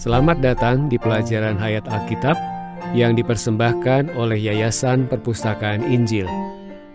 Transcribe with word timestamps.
Selamat 0.00 0.40
datang 0.40 0.88
di 0.88 0.96
pelajaran 0.96 1.60
Hayat 1.60 1.84
Alkitab 1.84 2.32
yang 2.96 3.12
dipersembahkan 3.12 4.16
oleh 4.16 4.40
Yayasan 4.40 5.04
Perpustakaan 5.04 5.84
Injil. 5.92 6.24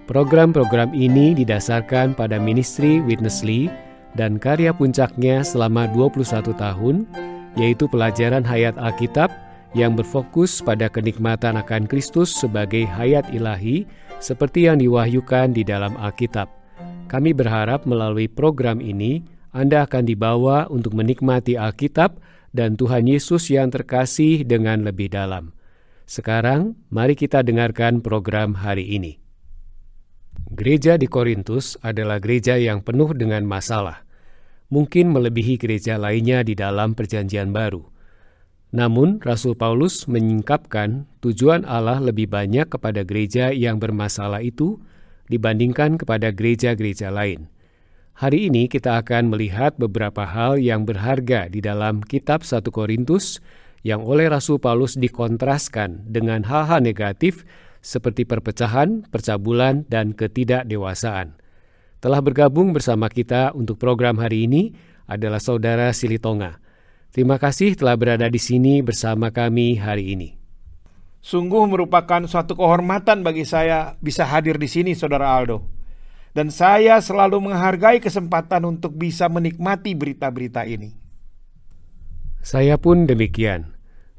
Program-program 0.09 0.89
ini 0.97 1.38
didasarkan 1.38 2.17
pada 2.17 2.41
ministry 2.41 3.05
Witness 3.05 3.45
Lee 3.45 3.70
dan 4.17 4.41
karya 4.41 4.73
puncaknya 4.73 5.45
selama 5.45 5.85
21 5.93 6.49
tahun, 6.57 7.05
yaitu 7.53 7.85
pelajaran 7.85 8.41
Hayat 8.41 8.73
Alkitab 8.81 9.29
yang 9.77 9.93
berfokus 9.93 10.65
pada 10.65 10.89
kenikmatan 10.89 11.61
akan 11.61 11.85
Kristus 11.85 12.33
sebagai 12.33 12.89
hayat 12.89 13.29
ilahi 13.29 13.85
seperti 14.17 14.65
yang 14.65 14.81
diwahyukan 14.81 15.53
di 15.53 15.61
dalam 15.61 15.94
Alkitab. 16.02 16.49
Kami 17.05 17.38
berharap 17.38 17.85
melalui 17.85 18.25
program 18.25 18.81
ini 18.81 19.22
Anda 19.53 19.85
akan 19.85 20.09
dibawa 20.09 20.66
untuk 20.73 20.97
menikmati 20.97 21.53
Alkitab 21.53 22.33
dan 22.55 22.80
Tuhan 22.80 23.12
Yesus 23.12 23.52
yang 23.52 23.68
terkasih 23.68 24.48
dengan 24.48 24.88
lebih 24.88 25.12
dalam. 25.12 25.52
Sekarang, 26.08 26.80
mari 26.88 27.20
kita 27.20 27.44
dengarkan 27.44 28.00
program 28.00 28.55
hari 28.55 28.95
ini. 28.95 29.20
Gereja 30.55 30.95
di 30.95 31.12
Korintus 31.12 31.76
adalah 31.84 32.23
gereja 32.23 32.55
yang 32.55 32.80
penuh 32.80 33.12
dengan 33.12 33.44
masalah, 33.44 34.08
mungkin 34.72 35.12
melebihi 35.12 35.59
gereja 35.59 36.00
lainnya 36.00 36.45
di 36.48 36.55
dalam 36.55 36.95
Perjanjian 36.95 37.52
Baru. 37.52 37.91
Namun, 38.72 39.20
Rasul 39.20 39.58
Paulus 39.58 40.06
menyingkapkan 40.06 41.09
tujuan 41.20 41.67
Allah 41.67 42.00
lebih 42.00 42.31
banyak 42.31 42.72
kepada 42.72 43.03
gereja 43.03 43.52
yang 43.52 43.81
bermasalah 43.81 44.40
itu 44.45 44.80
dibandingkan 45.28 45.98
kepada 45.98 46.30
gereja-gereja 46.30 47.09
lain. 47.09 47.50
Hari 48.16 48.47
ini 48.47 48.71
kita 48.71 49.03
akan 49.03 49.27
melihat 49.27 49.75
beberapa 49.75 50.23
hal 50.23 50.55
yang 50.55 50.88
berharga 50.88 51.52
di 51.52 51.59
dalam 51.59 51.99
kitab 51.99 52.47
1 52.47 52.63
Korintus 52.72 53.44
yang 53.83 54.07
oleh 54.07 54.31
Rasul 54.31 54.55
Paulus 54.55 54.95
dikontraskan 54.95 56.07
dengan 56.07 56.47
hal-hal 56.47 56.80
negatif 56.80 57.44
seperti 57.83 58.23
perpecahan, 58.23 59.03
percabulan, 59.11 59.83
dan 59.91 60.16
ketidakdewasaan. 60.16 61.35
Telah 61.99 62.23
bergabung 62.23 62.72
bersama 62.72 63.11
kita 63.11 63.52
untuk 63.52 63.83
program 63.83 64.16
hari 64.23 64.47
ini 64.47 64.72
adalah 65.11 65.44
Saudara 65.44 65.91
Silitonga. 65.91 66.63
Terima 67.11 67.35
kasih 67.35 67.75
telah 67.75 68.00
berada 68.00 68.31
di 68.31 68.39
sini 68.39 68.79
bersama 68.79 69.35
kami 69.35 69.75
hari 69.75 70.16
ini. 70.16 70.39
Sungguh 71.19 71.67
merupakan 71.67 72.23
suatu 72.31 72.55
kehormatan 72.55 73.27
bagi 73.27 73.44
saya 73.44 74.00
bisa 74.00 74.23
hadir 74.23 74.55
di 74.55 74.72
sini, 74.72 74.95
Saudara 74.95 75.35
Aldo 75.35 75.75
dan 76.36 76.52
saya 76.52 77.00
selalu 77.00 77.39
menghargai 77.50 78.03
kesempatan 78.03 78.67
untuk 78.67 79.00
bisa 79.00 79.31
menikmati 79.31 79.95
berita-berita 79.95 80.67
ini. 80.67 80.91
Saya 82.44 82.75
pun 82.75 83.08
demikian. 83.08 83.72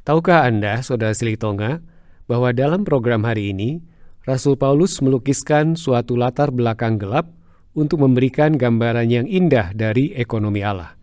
Tahukah 0.02 0.48
Anda, 0.48 0.80
Saudara 0.80 1.12
Silitonga, 1.12 1.84
bahwa 2.24 2.50
dalam 2.56 2.82
program 2.82 3.22
hari 3.22 3.52
ini, 3.52 3.84
Rasul 4.26 4.58
Paulus 4.58 4.98
melukiskan 4.98 5.78
suatu 5.78 6.18
latar 6.18 6.50
belakang 6.50 6.98
gelap 6.98 7.30
untuk 7.76 8.02
memberikan 8.02 8.56
gambaran 8.56 9.06
yang 9.12 9.26
indah 9.28 9.70
dari 9.76 10.10
ekonomi 10.16 10.64
Allah. 10.64 10.96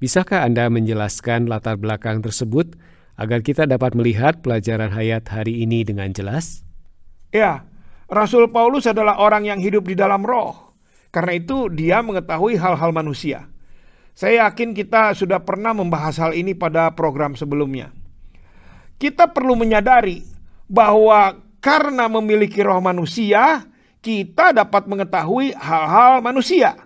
Bisakah 0.00 0.46
Anda 0.46 0.70
menjelaskan 0.72 1.50
latar 1.50 1.76
belakang 1.76 2.24
tersebut 2.24 2.78
agar 3.18 3.44
kita 3.44 3.68
dapat 3.68 3.92
melihat 3.98 4.40
pelajaran 4.40 4.94
hayat 4.94 5.28
hari 5.28 5.66
ini 5.66 5.84
dengan 5.84 6.14
jelas? 6.14 6.64
Ya, 7.34 7.68
Rasul 8.12 8.52
Paulus 8.52 8.84
adalah 8.84 9.16
orang 9.24 9.48
yang 9.48 9.56
hidup 9.56 9.88
di 9.88 9.96
dalam 9.96 10.20
roh. 10.20 10.76
Karena 11.08 11.32
itu 11.32 11.72
dia 11.72 12.04
mengetahui 12.04 12.60
hal-hal 12.60 12.92
manusia. 12.92 13.48
Saya 14.12 14.44
yakin 14.48 14.76
kita 14.76 15.16
sudah 15.16 15.40
pernah 15.40 15.72
membahas 15.72 16.20
hal 16.20 16.36
ini 16.36 16.52
pada 16.52 16.92
program 16.92 17.32
sebelumnya. 17.32 17.88
Kita 19.00 19.32
perlu 19.32 19.56
menyadari 19.56 20.20
bahwa 20.68 21.40
karena 21.64 22.04
memiliki 22.12 22.60
roh 22.60 22.84
manusia, 22.84 23.64
kita 24.04 24.52
dapat 24.52 24.84
mengetahui 24.84 25.56
hal-hal 25.56 26.20
manusia. 26.20 26.76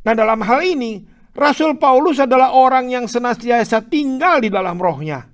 Nah, 0.00 0.16
dalam 0.16 0.40
hal 0.40 0.64
ini, 0.64 1.04
Rasul 1.36 1.76
Paulus 1.76 2.24
adalah 2.24 2.56
orang 2.56 2.88
yang 2.88 3.04
senantiasa 3.04 3.84
tinggal 3.84 4.40
di 4.40 4.48
dalam 4.48 4.80
rohnya, 4.80 5.28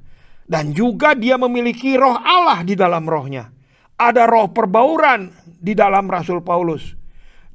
dan 0.50 0.74
juga 0.74 1.14
dia 1.14 1.38
memiliki 1.38 1.94
roh 1.94 2.18
Allah 2.18 2.66
di 2.66 2.74
dalam 2.74 3.06
rohnya 3.06 3.54
ada 3.98 4.26
roh 4.26 4.50
perbauran 4.50 5.30
di 5.44 5.72
dalam 5.72 6.10
Rasul 6.10 6.42
Paulus. 6.42 6.94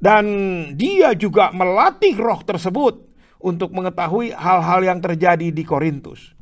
Dan 0.00 0.24
dia 0.80 1.12
juga 1.12 1.52
melatih 1.52 2.16
roh 2.16 2.40
tersebut 2.40 3.04
untuk 3.44 3.72
mengetahui 3.76 4.32
hal-hal 4.32 4.80
yang 4.80 4.98
terjadi 5.00 5.52
di 5.52 5.60
Korintus. 5.60 6.32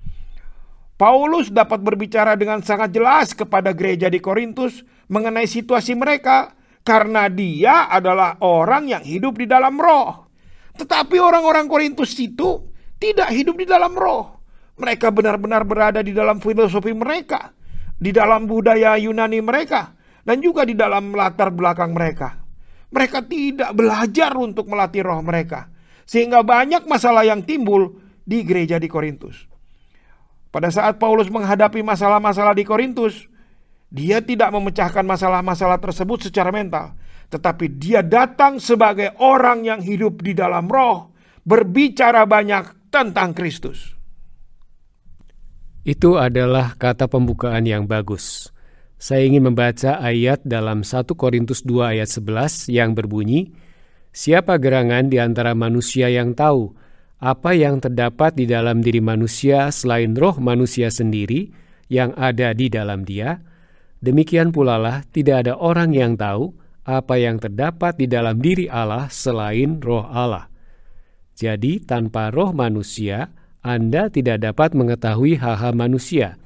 Paulus 0.98 1.50
dapat 1.50 1.78
berbicara 1.82 2.34
dengan 2.34 2.58
sangat 2.62 2.90
jelas 2.90 3.30
kepada 3.34 3.70
gereja 3.70 4.10
di 4.10 4.18
Korintus 4.18 4.82
mengenai 5.06 5.46
situasi 5.46 5.94
mereka 5.94 6.54
karena 6.82 7.30
dia 7.30 7.86
adalah 7.90 8.38
orang 8.42 8.90
yang 8.90 9.02
hidup 9.02 9.38
di 9.38 9.46
dalam 9.46 9.78
roh. 9.78 10.26
Tetapi 10.78 11.18
orang-orang 11.18 11.66
Korintus 11.66 12.14
itu 12.18 12.62
tidak 12.98 13.30
hidup 13.30 13.58
di 13.58 13.66
dalam 13.66 13.94
roh. 13.94 14.42
Mereka 14.78 15.10
benar-benar 15.10 15.66
berada 15.66 16.02
di 16.02 16.14
dalam 16.14 16.38
filosofi 16.38 16.94
mereka 16.94 17.57
di 17.98 18.14
dalam 18.14 18.46
budaya 18.46 18.94
Yunani 18.94 19.42
mereka, 19.42 19.92
dan 20.22 20.38
juga 20.38 20.62
di 20.62 20.78
dalam 20.78 21.10
latar 21.12 21.50
belakang 21.50 21.92
mereka. 21.92 22.38
Mereka 22.88 23.28
tidak 23.28 23.74
belajar 23.76 24.32
untuk 24.38 24.70
melatih 24.70 25.04
roh 25.04 25.20
mereka, 25.20 25.68
sehingga 26.08 26.40
banyak 26.40 26.88
masalah 26.88 27.26
yang 27.26 27.44
timbul 27.44 28.00
di 28.24 28.46
gereja 28.46 28.80
di 28.80 28.88
Korintus. 28.88 29.44
Pada 30.48 30.72
saat 30.72 30.96
Paulus 30.96 31.28
menghadapi 31.28 31.84
masalah-masalah 31.84 32.56
di 32.56 32.64
Korintus, 32.64 33.28
dia 33.92 34.24
tidak 34.24 34.48
memecahkan 34.52 35.04
masalah-masalah 35.04 35.76
tersebut 35.76 36.32
secara 36.32 36.48
mental, 36.48 36.96
tetapi 37.28 37.76
dia 37.76 38.00
datang 38.00 38.56
sebagai 38.56 39.12
orang 39.20 39.68
yang 39.68 39.80
hidup 39.84 40.24
di 40.24 40.32
dalam 40.32 40.64
roh, 40.64 41.12
berbicara 41.44 42.24
banyak 42.24 42.88
tentang 42.88 43.36
Kristus. 43.36 43.97
Itu 45.88 46.20
adalah 46.20 46.76
kata 46.76 47.08
pembukaan 47.08 47.64
yang 47.64 47.88
bagus. 47.88 48.52
Saya 49.00 49.24
ingin 49.24 49.48
membaca 49.48 49.96
ayat 49.96 50.44
dalam 50.44 50.84
1 50.84 51.08
Korintus 51.16 51.64
2 51.64 51.96
ayat 51.96 52.12
11 52.12 52.68
yang 52.68 52.92
berbunyi, 52.92 53.56
Siapa 54.12 54.60
gerangan 54.60 55.08
di 55.08 55.16
antara 55.16 55.56
manusia 55.56 56.12
yang 56.12 56.36
tahu 56.36 56.76
apa 57.24 57.56
yang 57.56 57.80
terdapat 57.80 58.36
di 58.36 58.44
dalam 58.44 58.84
diri 58.84 59.00
manusia 59.00 59.72
selain 59.72 60.12
roh 60.12 60.36
manusia 60.36 60.92
sendiri 60.92 61.48
yang 61.88 62.12
ada 62.20 62.52
di 62.52 62.68
dalam 62.68 63.08
dia? 63.08 63.40
Demikian 64.04 64.52
pula 64.52 64.76
lah 64.76 65.08
tidak 65.08 65.48
ada 65.48 65.56
orang 65.56 65.96
yang 65.96 66.20
tahu 66.20 66.52
apa 66.84 67.16
yang 67.16 67.40
terdapat 67.40 67.96
di 67.96 68.04
dalam 68.04 68.36
diri 68.44 68.68
Allah 68.68 69.08
selain 69.08 69.80
roh 69.80 70.04
Allah. 70.04 70.52
Jadi 71.32 71.80
tanpa 71.80 72.28
roh 72.28 72.52
manusia, 72.52 73.37
anda 73.68 74.08
tidak 74.08 74.40
dapat 74.40 74.72
mengetahui 74.72 75.36
hal-hal 75.36 75.76
manusia, 75.76 76.40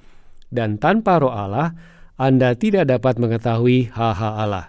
dan 0.51 0.75
tanpa 0.75 1.23
roh 1.23 1.31
Allah, 1.31 1.71
Anda 2.19 2.59
tidak 2.59 2.91
dapat 2.91 3.15
mengetahui 3.23 3.95
hal-hal 3.95 4.33
Allah. 4.35 4.67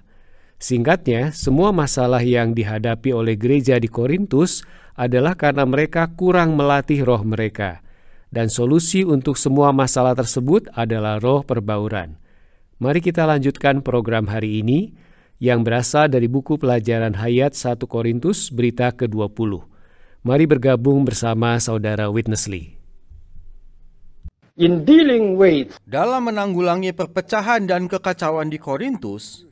Singkatnya, 0.61 1.33
semua 1.33 1.73
masalah 1.73 2.21
yang 2.21 2.53
dihadapi 2.53 3.09
oleh 3.09 3.33
gereja 3.33 3.81
di 3.81 3.89
Korintus 3.89 4.61
adalah 4.93 5.33
karena 5.33 5.65
mereka 5.65 6.05
kurang 6.13 6.53
melatih 6.53 7.01
roh 7.01 7.25
mereka, 7.25 7.81
dan 8.29 8.53
solusi 8.53 9.01
untuk 9.01 9.33
semua 9.33 9.73
masalah 9.73 10.13
tersebut 10.13 10.69
adalah 10.77 11.17
roh 11.17 11.41
perbauran. 11.41 12.21
Mari 12.77 13.01
kita 13.01 13.25
lanjutkan 13.25 13.81
program 13.81 14.29
hari 14.29 14.61
ini 14.61 14.93
yang 15.41 15.65
berasal 15.65 16.05
dari 16.05 16.29
buku 16.29 16.61
pelajaran 16.61 17.17
Hayat 17.17 17.57
1 17.57 17.81
Korintus 17.89 18.53
berita 18.53 18.93
ke-20. 18.93 19.72
Mari 20.23 20.47
bergabung 20.47 21.03
bersama 21.03 21.59
saudara 21.59 22.07
Witness 22.07 22.47
Lee. 22.47 22.79
In 24.55 24.87
dealing 24.87 25.35
with 25.35 25.75
dalam 25.83 26.31
menanggulangi 26.31 26.95
perpecahan 26.95 27.67
dan 27.67 27.91
kekacauan 27.91 28.47
di 28.47 28.55
Korintus, 28.55 29.43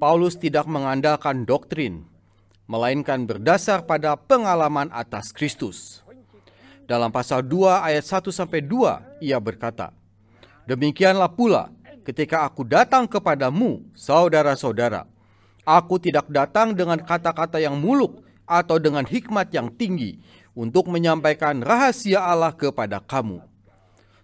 Paulus 0.00 0.40
tidak 0.40 0.64
mengandalkan 0.64 1.44
doktrin, 1.44 2.08
melainkan 2.64 3.28
berdasar 3.28 3.84
pada 3.84 4.16
pengalaman 4.16 4.88
atas 4.96 5.28
Kristus. 5.28 6.00
Dalam 6.88 7.12
pasal 7.12 7.44
2 7.44 7.84
ayat 7.84 8.08
1 8.08 8.24
sampai 8.32 8.64
2 8.64 9.20
ia 9.20 9.36
berkata, 9.36 9.92
Demikianlah 10.64 11.36
pula 11.36 11.68
ketika 12.00 12.48
aku 12.48 12.64
datang 12.64 13.04
kepadamu, 13.04 13.84
saudara-saudara, 13.92 15.04
aku 15.68 16.00
tidak 16.00 16.32
datang 16.32 16.72
dengan 16.72 16.96
kata-kata 16.96 17.60
yang 17.60 17.76
muluk 17.76 18.23
atau 18.44 18.76
dengan 18.80 19.04
hikmat 19.04 19.52
yang 19.52 19.72
tinggi 19.72 20.20
untuk 20.54 20.86
menyampaikan 20.88 21.60
rahasia 21.60 22.22
Allah 22.22 22.54
kepada 22.54 23.02
kamu. 23.02 23.42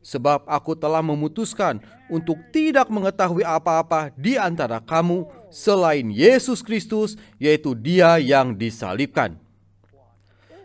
Sebab 0.00 0.48
aku 0.48 0.72
telah 0.72 1.04
memutuskan 1.04 1.76
untuk 2.08 2.40
tidak 2.48 2.88
mengetahui 2.88 3.44
apa-apa 3.44 4.08
di 4.16 4.40
antara 4.40 4.80
kamu 4.80 5.28
selain 5.52 6.08
Yesus 6.08 6.64
Kristus, 6.64 7.20
yaitu 7.36 7.76
Dia 7.76 8.16
yang 8.16 8.56
disalibkan. 8.56 9.36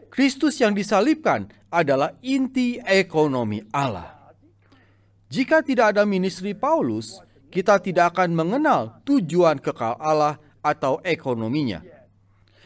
Kristus 0.07 0.55
yang 0.63 0.71
disalibkan 0.71 1.51
adalah 1.67 2.15
inti 2.23 2.79
ekonomi 2.87 3.59
Allah. 3.75 4.15
Jika 5.27 5.59
tidak 5.59 5.91
ada 5.91 6.07
ministry 6.07 6.55
Paulus, 6.55 7.19
kita 7.51 7.75
tidak 7.83 8.15
akan 8.15 8.31
mengenal 8.31 9.03
tujuan 9.03 9.59
kekal 9.59 9.99
Allah 9.99 10.39
atau 10.63 11.03
ekonominya. 11.03 11.94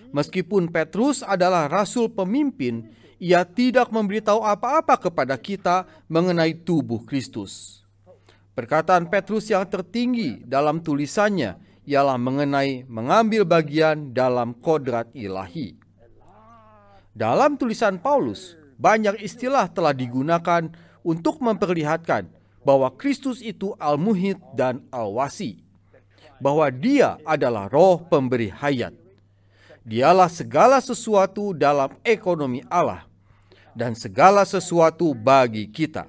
Meskipun 0.09 0.73
Petrus 0.73 1.21
adalah 1.21 1.69
rasul 1.69 2.09
pemimpin, 2.09 2.89
ia 3.19 3.43
tidak 3.43 3.91
memberitahu 3.91 4.41
apa-apa 4.41 4.95
kepada 4.97 5.35
kita 5.35 5.85
mengenai 6.07 6.55
tubuh 6.55 7.03
Kristus. 7.03 7.83
Perkataan 8.55 9.07
Petrus 9.07 9.47
yang 9.47 9.63
tertinggi 9.63 10.43
dalam 10.43 10.83
tulisannya 10.83 11.55
ialah 11.87 12.19
mengenai 12.19 12.83
mengambil 12.91 13.47
bagian 13.47 14.11
dalam 14.11 14.51
kodrat 14.51 15.07
ilahi. 15.15 15.79
Dalam 17.15 17.55
tulisan 17.55 17.95
Paulus, 17.95 18.59
banyak 18.75 19.23
istilah 19.23 19.71
telah 19.71 19.95
digunakan 19.95 20.67
untuk 21.07 21.39
memperlihatkan 21.39 22.27
bahwa 22.67 22.91
Kristus 22.99 23.39
itu 23.39 23.71
al-muhid 23.79 24.39
dan 24.59 24.83
al-wasi. 24.91 25.63
Bahwa 26.43 26.67
dia 26.67 27.15
adalah 27.23 27.71
roh 27.71 28.03
pemberi 28.11 28.51
hayat. 28.51 28.95
Dialah 29.87 30.27
segala 30.27 30.83
sesuatu 30.83 31.55
dalam 31.55 31.95
ekonomi 32.03 32.61
Allah 32.67 33.09
dan 33.73 33.95
segala 33.95 34.43
sesuatu 34.43 35.15
bagi 35.15 35.69
kita. 35.71 36.05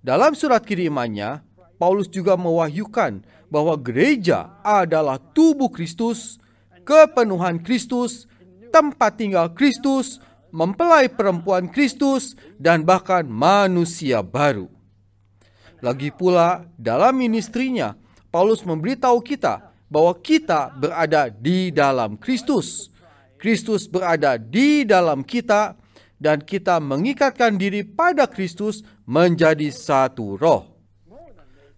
Dalam 0.00 0.32
surat 0.38 0.62
kirimannya, 0.62 1.42
Paulus 1.76 2.08
juga 2.08 2.38
mewahyukan 2.38 3.26
bahwa 3.52 3.74
gereja 3.76 4.56
adalah 4.64 5.18
tubuh 5.18 5.68
Kristus, 5.68 6.40
kepenuhan 6.86 7.60
Kristus, 7.60 8.30
tempat 8.72 9.18
tinggal 9.18 9.52
Kristus, 9.52 10.22
mempelai 10.54 11.10
perempuan 11.10 11.68
Kristus, 11.68 12.38
dan 12.56 12.86
bahkan 12.86 13.26
manusia 13.28 14.22
baru. 14.24 14.70
Lagi 15.84 16.08
pula, 16.08 16.64
dalam 16.80 17.20
ministrinya, 17.20 17.98
Paulus 18.32 18.64
memberitahu 18.64 19.20
kita 19.20 19.65
bahwa 19.86 20.14
kita 20.18 20.74
berada 20.74 21.30
di 21.30 21.70
dalam 21.70 22.18
Kristus. 22.18 22.90
Kristus 23.36 23.86
berada 23.86 24.40
di 24.40 24.82
dalam 24.82 25.22
kita, 25.22 25.76
dan 26.16 26.40
kita 26.40 26.80
mengikatkan 26.80 27.60
diri 27.60 27.84
pada 27.84 28.24
Kristus 28.24 28.80
menjadi 29.04 29.68
satu 29.68 30.40
roh. 30.40 30.64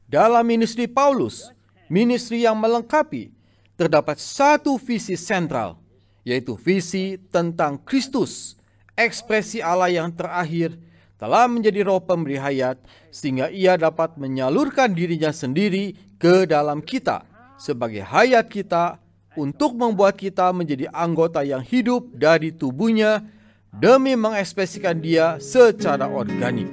Dalam 0.09 0.47
ministri 0.47 0.89
Paulus, 0.89 1.53
ministri 1.91 2.47
yang 2.47 2.57
melengkapi, 2.57 3.35
terdapat 3.77 4.17
satu 4.17 4.81
visi 4.81 5.19
sentral, 5.19 5.77
yaitu 6.25 6.57
visi 6.57 7.21
tentang 7.29 7.77
Kristus, 7.83 8.57
ekspresi 8.97 9.61
Allah 9.61 9.93
yang 9.93 10.09
terakhir 10.15 10.79
telah 11.19 11.51
menjadi 11.51 11.83
roh 11.83 11.99
pemberi 11.99 12.39
hayat 12.39 12.79
sehingga 13.11 13.51
ia 13.51 13.75
dapat 13.75 14.15
menyalurkan 14.17 14.95
dirinya 14.95 15.35
sendiri 15.35 15.99
ke 16.15 16.47
dalam 16.47 16.79
kita 16.79 17.27
sebagai 17.59 18.07
hayat 18.07 18.47
kita 18.47 19.03
untuk 19.35 19.75
membuat 19.75 20.15
kita 20.15 20.55
menjadi 20.55 20.89
anggota 20.95 21.43
yang 21.43 21.61
hidup 21.61 22.07
dari 22.15 22.55
tubuhnya 22.55 23.27
demi 23.75 24.15
mengekspresikan 24.15 25.03
dia 25.03 25.37
secara 25.43 26.09
organik. 26.09 26.71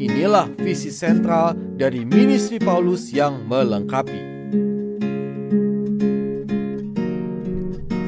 Inilah 0.00 0.48
visi 0.56 0.88
sentral 0.88 1.52
dari 1.76 2.08
ministri 2.08 2.56
Paulus 2.56 3.12
yang 3.12 3.44
melengkapi. 3.44 4.32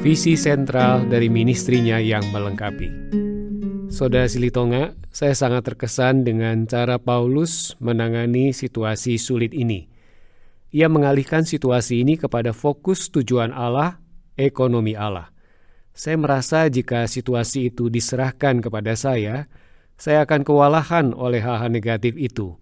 Visi 0.01 0.35
sentral 0.35 1.05
dari 1.07 1.29
ministrinya 1.29 2.01
yang 2.01 2.25
melengkapi. 2.33 2.89
Saudara 3.93 4.25
Silitonga, 4.25 4.97
saya 5.13 5.37
sangat 5.37 5.69
terkesan 5.69 6.25
dengan 6.25 6.65
cara 6.65 6.97
Paulus 6.97 7.77
menangani 7.77 8.49
situasi 8.51 9.21
sulit 9.21 9.53
ini. 9.53 9.92
Ia 10.73 10.89
mengalihkan 10.89 11.45
situasi 11.45 12.01
ini 12.01 12.17
kepada 12.17 12.49
fokus 12.49 13.13
tujuan 13.13 13.53
Allah, 13.53 14.01
ekonomi 14.33 14.97
Allah. 14.97 15.29
Saya 15.93 16.17
merasa 16.17 16.65
jika 16.65 17.05
situasi 17.05 17.69
itu 17.69 17.93
diserahkan 17.93 18.57
kepada 18.57 18.97
saya, 18.97 19.45
saya 20.01 20.25
akan 20.25 20.41
kewalahan 20.41 21.13
oleh 21.13 21.45
hal-hal 21.45 21.69
negatif 21.69 22.17
itu. 22.17 22.57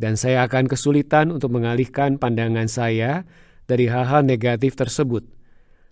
Dan 0.00 0.16
saya 0.16 0.48
akan 0.48 0.72
kesulitan 0.72 1.28
untuk 1.28 1.52
mengalihkan 1.52 2.16
pandangan 2.16 2.64
saya 2.64 3.28
dari 3.68 3.92
hal-hal 3.92 4.24
negatif 4.24 4.72
tersebut. 4.80 5.28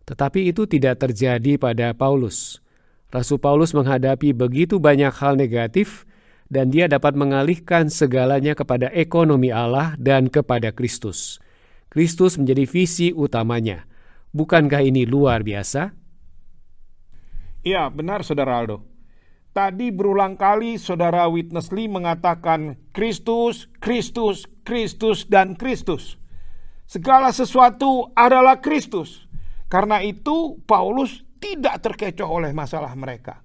Tetapi 0.08 0.48
itu 0.48 0.64
tidak 0.64 1.04
terjadi 1.04 1.60
pada 1.60 1.92
Paulus. 1.92 2.64
Rasul 3.12 3.36
Paulus 3.36 3.76
menghadapi 3.76 4.32
begitu 4.32 4.80
banyak 4.80 5.12
hal 5.12 5.36
negatif 5.36 6.08
dan 6.52 6.68
dia 6.68 6.84
dapat 6.84 7.16
mengalihkan 7.16 7.88
segalanya 7.88 8.52
kepada 8.52 8.92
ekonomi 8.92 9.48
Allah 9.48 9.96
dan 9.96 10.28
kepada 10.28 10.68
Kristus. 10.68 11.40
Kristus 11.88 12.36
menjadi 12.36 12.68
visi 12.68 13.08
utamanya. 13.08 13.88
Bukankah 14.36 14.84
ini 14.84 15.08
luar 15.08 15.40
biasa? 15.40 15.96
Iya, 17.64 17.88
benar 17.88 18.20
Saudara 18.20 18.60
Aldo. 18.60 18.84
Tadi 19.56 19.88
berulang 19.92 20.36
kali 20.36 20.76
Saudara 20.76 21.24
Witness 21.28 21.72
Lee 21.72 21.88
mengatakan 21.88 22.76
Kristus, 22.92 23.68
Kristus, 23.80 24.44
Kristus, 24.64 25.24
dan 25.24 25.56
Kristus. 25.56 26.20
Segala 26.84 27.32
sesuatu 27.32 28.12
adalah 28.12 28.60
Kristus. 28.60 29.24
Karena 29.72 30.04
itu 30.04 30.60
Paulus 30.68 31.24
tidak 31.40 31.80
terkecoh 31.80 32.28
oleh 32.28 32.52
masalah 32.52 32.92
mereka. 32.92 33.40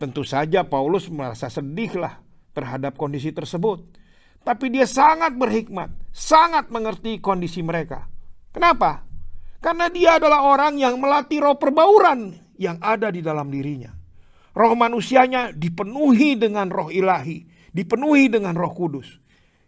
Tentu 0.00 0.24
saja 0.24 0.64
Paulus 0.64 1.12
merasa 1.12 1.52
sedihlah 1.52 2.24
terhadap 2.56 2.96
kondisi 2.96 3.36
tersebut. 3.36 3.84
Tapi 4.40 4.72
dia 4.72 4.88
sangat 4.88 5.36
berhikmat, 5.36 5.92
sangat 6.08 6.72
mengerti 6.72 7.20
kondisi 7.20 7.60
mereka. 7.60 8.08
Kenapa? 8.48 9.04
Karena 9.60 9.92
dia 9.92 10.16
adalah 10.16 10.48
orang 10.48 10.80
yang 10.80 10.96
melatih 10.96 11.44
roh 11.44 11.60
perbauran 11.60 12.32
yang 12.56 12.80
ada 12.80 13.12
di 13.12 13.20
dalam 13.20 13.52
dirinya. 13.52 13.92
Roh 14.56 14.72
manusianya 14.72 15.52
dipenuhi 15.52 16.40
dengan 16.40 16.72
roh 16.72 16.88
ilahi, 16.88 17.44
dipenuhi 17.68 18.32
dengan 18.32 18.56
roh 18.56 18.72
kudus. 18.72 19.20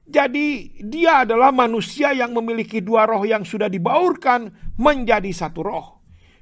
Jadi 0.09 0.81
dia 0.81 1.29
adalah 1.29 1.53
manusia 1.53 2.17
yang 2.17 2.33
memiliki 2.33 2.81
dua 2.81 3.05
roh 3.05 3.23
yang 3.29 3.45
sudah 3.45 3.69
dibaurkan 3.69 4.49
menjadi 4.81 5.29
satu 5.29 5.61
roh. 5.61 5.87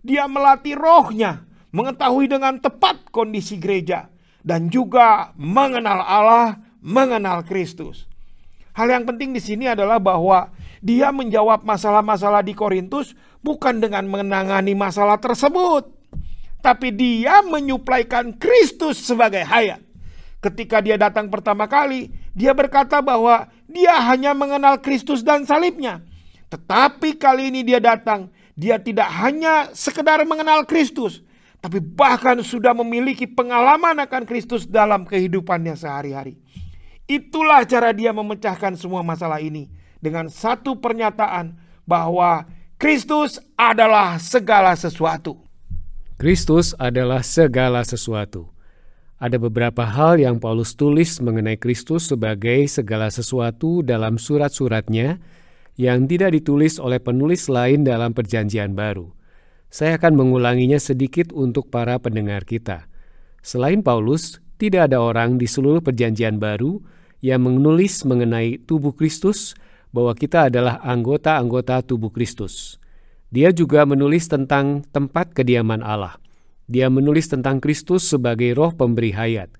Dia 0.00 0.30
melatih 0.30 0.78
rohnya, 0.78 1.49
mengetahui 1.70 2.30
dengan 2.30 2.58
tepat 2.58 3.10
kondisi 3.10 3.58
gereja, 3.58 4.10
dan 4.42 4.70
juga 4.70 5.34
mengenal 5.38 6.02
Allah, 6.02 6.46
mengenal 6.80 7.42
Kristus. 7.46 8.06
Hal 8.74 8.88
yang 8.88 9.04
penting 9.04 9.34
di 9.34 9.42
sini 9.42 9.66
adalah 9.66 9.98
bahwa 9.98 10.50
dia 10.80 11.12
menjawab 11.12 11.66
masalah-masalah 11.66 12.40
di 12.40 12.56
Korintus 12.56 13.12
bukan 13.44 13.82
dengan 13.82 14.08
menangani 14.08 14.72
masalah 14.72 15.20
tersebut, 15.20 15.90
tapi 16.64 16.92
dia 16.92 17.44
menyuplaikan 17.44 18.36
Kristus 18.36 19.00
sebagai 19.04 19.44
hayat. 19.44 19.80
Ketika 20.40 20.80
dia 20.80 20.96
datang 20.96 21.28
pertama 21.28 21.68
kali, 21.68 22.08
dia 22.32 22.56
berkata 22.56 23.04
bahwa 23.04 23.44
dia 23.68 23.92
hanya 24.08 24.32
mengenal 24.32 24.80
Kristus 24.80 25.20
dan 25.20 25.44
salibnya. 25.44 26.00
Tetapi 26.48 27.20
kali 27.20 27.52
ini 27.52 27.60
dia 27.60 27.76
datang, 27.76 28.32
dia 28.56 28.80
tidak 28.80 29.06
hanya 29.20 29.68
sekedar 29.76 30.24
mengenal 30.24 30.64
Kristus, 30.64 31.20
tapi 31.60 31.78
bahkan 31.80 32.40
sudah 32.40 32.72
memiliki 32.72 33.28
pengalaman 33.28 34.00
akan 34.00 34.24
Kristus 34.24 34.64
dalam 34.64 35.04
kehidupannya 35.04 35.76
sehari-hari. 35.76 36.40
Itulah 37.04 37.68
cara 37.68 37.92
dia 37.92 38.16
memecahkan 38.16 38.80
semua 38.80 39.04
masalah 39.04 39.44
ini 39.44 39.68
dengan 40.00 40.32
satu 40.32 40.80
pernyataan 40.80 41.52
bahwa 41.84 42.48
Kristus 42.80 43.36
adalah 43.60 44.16
segala 44.16 44.72
sesuatu. 44.72 45.36
Kristus 46.16 46.72
adalah 46.80 47.20
segala 47.20 47.84
sesuatu. 47.84 48.48
Ada 49.20 49.36
beberapa 49.36 49.84
hal 49.84 50.16
yang 50.16 50.40
Paulus 50.40 50.72
tulis 50.72 51.20
mengenai 51.20 51.60
Kristus 51.60 52.08
sebagai 52.08 52.64
segala 52.72 53.12
sesuatu 53.12 53.84
dalam 53.84 54.16
surat-suratnya 54.16 55.20
yang 55.76 56.08
tidak 56.08 56.32
ditulis 56.32 56.80
oleh 56.80 56.96
penulis 57.00 57.52
lain 57.52 57.84
dalam 57.84 58.16
Perjanjian 58.16 58.72
Baru. 58.72 59.12
Saya 59.70 60.02
akan 60.02 60.18
mengulanginya 60.18 60.82
sedikit 60.82 61.30
untuk 61.30 61.70
para 61.70 61.94
pendengar 62.02 62.42
kita. 62.42 62.90
Selain 63.38 63.86
Paulus, 63.86 64.42
tidak 64.58 64.90
ada 64.90 64.98
orang 64.98 65.38
di 65.38 65.46
seluruh 65.46 65.78
Perjanjian 65.78 66.42
Baru 66.42 66.82
yang 67.22 67.46
menulis 67.46 68.02
mengenai 68.02 68.58
tubuh 68.66 68.92
Kristus 68.92 69.54
bahwa 69.94 70.12
kita 70.18 70.50
adalah 70.50 70.82
anggota-anggota 70.82 71.86
tubuh 71.86 72.10
Kristus. 72.10 72.82
Dia 73.30 73.54
juga 73.54 73.86
menulis 73.86 74.26
tentang 74.26 74.82
tempat 74.90 75.38
kediaman 75.38 75.86
Allah. 75.86 76.18
Dia 76.66 76.90
menulis 76.90 77.30
tentang 77.30 77.62
Kristus 77.62 78.10
sebagai 78.10 78.58
roh 78.58 78.74
pemberi 78.74 79.14
hayat. 79.14 79.54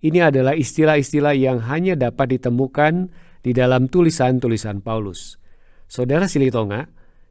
Ini 0.00 0.32
adalah 0.32 0.56
istilah-istilah 0.56 1.36
yang 1.36 1.60
hanya 1.68 1.92
dapat 1.92 2.40
ditemukan 2.40 3.12
di 3.44 3.52
dalam 3.52 3.92
tulisan-tulisan 3.92 4.80
Paulus. 4.80 5.36
Saudara 5.84 6.24
Silitonga, 6.24 6.88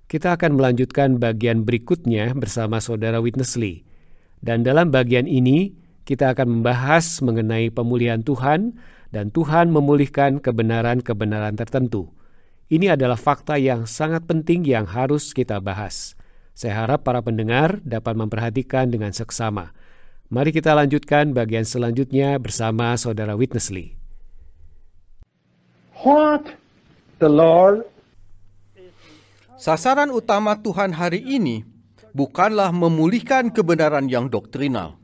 kita 0.09 0.33
akan 0.33 0.57
melanjutkan 0.57 1.21
bagian 1.21 1.69
berikutnya 1.69 2.33
bersama 2.33 2.81
Saudara 2.81 3.21
Witness 3.21 3.53
Lee. 3.53 3.85
Dan 4.41 4.65
dalam 4.65 4.89
bagian 4.89 5.29
ini, 5.29 5.77
kita 6.09 6.33
akan 6.33 6.59
membahas 6.59 7.21
mengenai 7.21 7.69
pemulihan 7.69 8.25
Tuhan 8.25 8.73
dan 9.13 9.29
Tuhan 9.29 9.69
memulihkan 9.69 10.41
kebenaran-kebenaran 10.41 11.53
tertentu. 11.53 12.09
Ini 12.73 12.97
adalah 12.97 13.21
fakta 13.21 13.61
yang 13.61 13.85
sangat 13.85 14.25
penting 14.25 14.65
yang 14.65 14.89
harus 14.89 15.29
kita 15.29 15.61
bahas. 15.61 16.17
Saya 16.57 16.85
harap 16.85 17.05
para 17.05 17.21
pendengar 17.21 17.77
dapat 17.85 18.17
memperhatikan 18.17 18.89
dengan 18.89 19.13
seksama. 19.13 19.77
Mari 20.33 20.49
kita 20.49 20.73
lanjutkan 20.73 21.37
bagian 21.37 21.69
selanjutnya 21.69 22.41
bersama 22.41 22.97
Saudara 22.97 23.37
Witness 23.37 23.69
Lee. 23.69 23.93
What 26.01 26.49
the 27.21 27.29
Lord 27.29 27.85
Sasaran 29.59 30.07
utama 30.07 30.55
Tuhan 30.55 30.95
hari 30.95 31.19
ini 31.19 31.67
bukanlah 32.15 32.71
memulihkan 32.71 33.51
kebenaran 33.51 34.07
yang 34.07 34.31
doktrinal. 34.31 34.95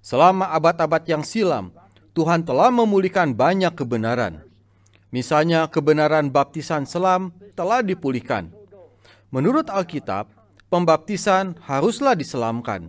Selama 0.00 0.48
abad-abad 0.48 1.04
yang 1.04 1.20
silam, 1.20 1.76
Tuhan 2.16 2.40
telah 2.40 2.72
memulihkan 2.72 3.36
banyak 3.36 3.76
kebenaran. 3.76 4.40
Misalnya 5.12 5.68
kebenaran 5.68 6.32
baptisan 6.32 6.88
selam 6.88 7.36
telah 7.52 7.84
dipulihkan. 7.84 8.48
Menurut 9.28 9.68
Alkitab, 9.68 10.32
pembaptisan 10.72 11.60
haruslah 11.60 12.16
diselamkan. 12.16 12.88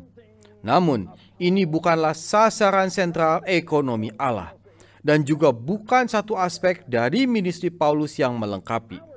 Namun, 0.63 1.11
ini 1.35 1.67
bukanlah 1.67 2.15
sasaran 2.15 2.87
sentral 2.87 3.43
ekonomi 3.43 4.07
Allah 4.15 4.55
dan 5.03 5.27
juga 5.27 5.51
bukan 5.51 6.07
satu 6.07 6.39
aspek 6.39 6.87
dari 6.87 7.27
ministry 7.27 7.67
Paulus 7.67 8.15
yang 8.15 8.39
melengkapi. 8.39 9.16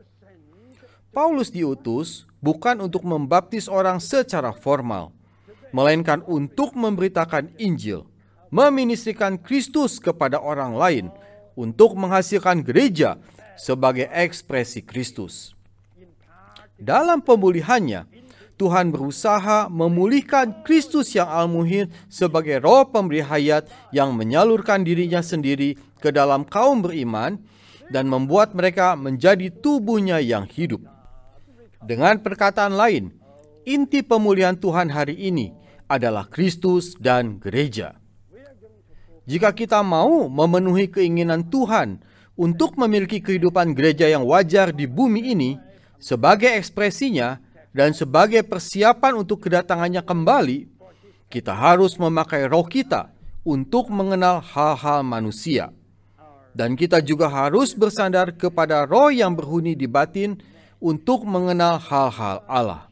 Paulus 1.11 1.51
diutus 1.51 2.23
bukan 2.39 2.87
untuk 2.87 3.03
membaptis 3.03 3.67
orang 3.67 3.99
secara 3.99 4.55
formal, 4.55 5.11
melainkan 5.75 6.23
untuk 6.23 6.71
memberitakan 6.79 7.51
Injil, 7.59 8.07
meministrikan 8.47 9.35
Kristus 9.35 9.99
kepada 9.99 10.39
orang 10.39 10.79
lain, 10.79 11.07
untuk 11.59 11.99
menghasilkan 11.99 12.63
gereja 12.63 13.19
sebagai 13.59 14.07
ekspresi 14.07 14.87
Kristus. 14.87 15.59
Dalam 16.79 17.19
pemulihannya, 17.27 18.07
Tuhan 18.55 18.95
berusaha 18.95 19.67
memulihkan 19.67 20.63
Kristus 20.63 21.11
yang 21.19 21.27
almuhir 21.27 21.91
sebagai 22.07 22.63
roh 22.63 22.87
pemberi 22.87 23.19
hayat 23.19 23.67
yang 23.91 24.15
menyalurkan 24.15 24.87
dirinya 24.87 25.27
sendiri 25.27 25.75
ke 25.99 26.15
dalam 26.15 26.47
kaum 26.47 26.87
beriman 26.87 27.43
dan 27.91 28.07
membuat 28.07 28.55
mereka 28.55 28.95
menjadi 28.95 29.51
tubuhnya 29.51 30.23
yang 30.23 30.47
hidup. 30.47 31.00
Dengan 31.81 32.21
perkataan 32.21 32.77
lain, 32.77 33.09
inti 33.65 34.05
pemulihan 34.05 34.53
Tuhan 34.53 34.93
hari 34.93 35.17
ini 35.17 35.49
adalah 35.89 36.29
Kristus 36.29 36.93
dan 37.01 37.41
gereja. 37.41 37.97
Jika 39.25 39.57
kita 39.57 39.81
mau 39.81 40.29
memenuhi 40.29 40.93
keinginan 40.93 41.49
Tuhan 41.49 42.05
untuk 42.37 42.77
memiliki 42.77 43.25
kehidupan 43.25 43.73
gereja 43.73 44.13
yang 44.13 44.29
wajar 44.29 44.77
di 44.77 44.85
bumi 44.85 45.33
ini 45.33 45.51
sebagai 45.97 46.53
ekspresinya 46.53 47.41
dan 47.73 47.97
sebagai 47.97 48.45
persiapan 48.45 49.17
untuk 49.17 49.49
kedatangannya 49.49 50.05
kembali, 50.05 50.59
kita 51.33 51.57
harus 51.57 51.97
memakai 51.97 52.45
roh 52.45 52.67
kita 52.69 53.09
untuk 53.41 53.89
mengenal 53.89 54.45
hal-hal 54.45 55.01
manusia. 55.01 55.73
Dan 56.51 56.75
kita 56.75 56.99
juga 57.01 57.31
harus 57.31 57.73
bersandar 57.73 58.35
kepada 58.35 58.83
roh 58.83 59.09
yang 59.09 59.33
berhuni 59.39 59.79
di 59.79 59.87
batin 59.87 60.35
untuk 60.81 61.29
mengenal 61.29 61.77
hal-hal 61.79 62.43
Allah. 62.49 62.89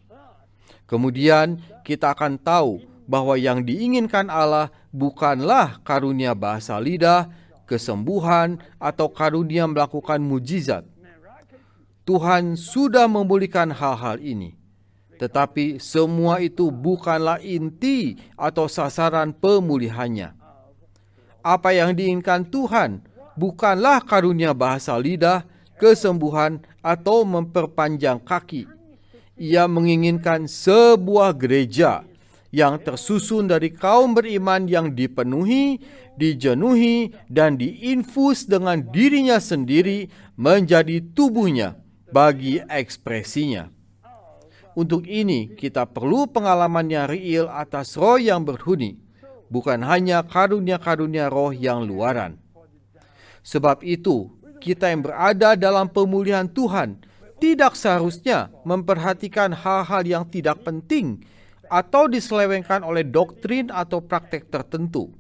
Kemudian 0.84 1.60
kita 1.82 2.12
akan 2.12 2.36
tahu 2.36 2.84
bahwa 3.08 3.34
yang 3.40 3.64
diinginkan 3.64 4.28
Allah 4.28 4.68
bukanlah 4.92 5.80
karunia 5.80 6.36
bahasa 6.36 6.76
lidah, 6.76 7.32
kesembuhan, 7.64 8.60
atau 8.76 9.08
karunia 9.08 9.64
melakukan 9.64 10.20
mujizat. 10.20 10.84
Tuhan 12.04 12.56
sudah 12.56 13.04
memulihkan 13.04 13.68
hal-hal 13.72 14.16
ini. 14.20 14.56
Tetapi 15.20 15.82
semua 15.82 16.38
itu 16.40 16.70
bukanlah 16.72 17.42
inti 17.42 18.16
atau 18.38 18.64
sasaran 18.70 19.34
pemulihannya. 19.34 20.32
Apa 21.44 21.74
yang 21.74 21.92
diinginkan 21.92 22.48
Tuhan 22.48 23.02
bukanlah 23.36 24.00
karunia 24.04 24.56
bahasa 24.56 24.96
lidah, 24.96 25.44
kesembuhan, 25.78 26.60
atau 26.82 27.22
memperpanjang 27.22 28.18
kaki. 28.20 28.66
Ia 29.38 29.70
menginginkan 29.70 30.50
sebuah 30.50 31.32
gereja 31.38 32.02
yang 32.50 32.80
tersusun 32.80 33.46
dari 33.46 33.70
kaum 33.70 34.16
beriman 34.16 34.66
yang 34.66 34.92
dipenuhi, 34.92 35.78
dijenuhi, 36.18 37.14
dan 37.30 37.54
diinfus 37.54 38.48
dengan 38.48 38.82
dirinya 38.82 39.38
sendiri 39.38 40.10
menjadi 40.34 41.04
tubuhnya 41.14 41.78
bagi 42.10 42.58
ekspresinya. 42.66 43.68
Untuk 44.78 45.04
ini, 45.10 45.58
kita 45.58 45.90
perlu 45.90 46.30
pengalaman 46.30 46.86
yang 46.86 47.10
real 47.10 47.50
atas 47.50 47.98
roh 47.98 48.16
yang 48.16 48.46
berhuni, 48.46 48.96
bukan 49.50 49.82
hanya 49.82 50.22
karunia-karunia 50.22 51.26
roh 51.26 51.50
yang 51.50 51.82
luaran. 51.82 52.38
Sebab 53.42 53.82
itu, 53.82 54.30
kita 54.58 54.90
yang 54.90 55.06
berada 55.06 55.54
dalam 55.54 55.86
pemulihan 55.88 56.44
Tuhan 56.50 56.98
tidak 57.38 57.78
seharusnya 57.78 58.50
memperhatikan 58.66 59.54
hal-hal 59.54 60.02
yang 60.02 60.24
tidak 60.26 60.58
penting 60.66 61.22
atau 61.70 62.10
diselewengkan 62.10 62.82
oleh 62.82 63.06
doktrin 63.06 63.70
atau 63.70 64.02
praktek 64.02 64.50
tertentu. 64.50 65.14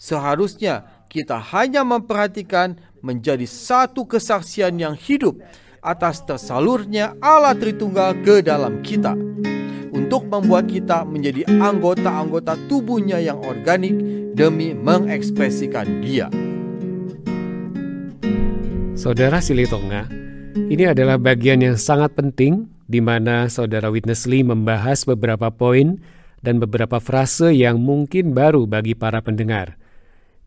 Seharusnya 0.00 1.04
kita 1.06 1.38
hanya 1.54 1.86
memperhatikan 1.86 2.80
menjadi 3.04 3.46
satu 3.46 4.08
kesaksian 4.08 4.80
yang 4.80 4.96
hidup 4.96 5.38
atas 5.84 6.24
tersalurnya 6.24 7.12
Allah 7.20 7.52
Tritunggal 7.52 8.24
ke 8.24 8.40
dalam 8.40 8.80
kita 8.80 9.12
untuk 9.94 10.26
membuat 10.26 10.66
kita 10.66 11.06
menjadi 11.06 11.46
anggota-anggota 11.46 12.58
tubuhnya 12.66 13.22
yang 13.22 13.38
organik 13.44 13.94
demi 14.34 14.74
mengekspresikan 14.74 16.02
Dia. 16.02 16.43
Saudara 19.04 19.36
Silitonga, 19.36 20.08
ini 20.56 20.88
adalah 20.88 21.20
bagian 21.20 21.60
yang 21.60 21.76
sangat 21.76 22.16
penting 22.16 22.72
di 22.88 23.04
mana 23.04 23.52
Saudara 23.52 23.92
Witness 23.92 24.24
Lee 24.24 24.40
membahas 24.40 25.04
beberapa 25.04 25.52
poin 25.52 26.00
dan 26.40 26.56
beberapa 26.56 26.96
frase 27.04 27.52
yang 27.52 27.84
mungkin 27.84 28.32
baru 28.32 28.64
bagi 28.64 28.96
para 28.96 29.20
pendengar. 29.20 29.76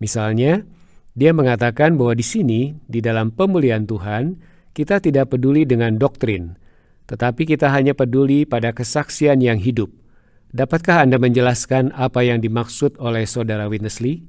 Misalnya, 0.02 0.66
dia 1.14 1.38
mengatakan 1.38 2.02
bahwa 2.02 2.18
di 2.18 2.26
sini, 2.26 2.74
di 2.90 2.98
dalam 2.98 3.30
pemulihan 3.30 3.86
Tuhan, 3.86 4.42
kita 4.74 5.06
tidak 5.06 5.38
peduli 5.38 5.62
dengan 5.70 6.02
doktrin, 6.02 6.58
tetapi 7.06 7.46
kita 7.46 7.70
hanya 7.70 7.94
peduli 7.94 8.50
pada 8.50 8.74
kesaksian 8.74 9.38
yang 9.38 9.62
hidup. 9.62 9.94
Dapatkah 10.50 11.06
Anda 11.06 11.22
menjelaskan 11.22 11.94
apa 11.94 12.26
yang 12.26 12.42
dimaksud 12.42 12.98
oleh 12.98 13.30
Saudara 13.30 13.70
Witness 13.70 14.02
Lee? 14.02 14.26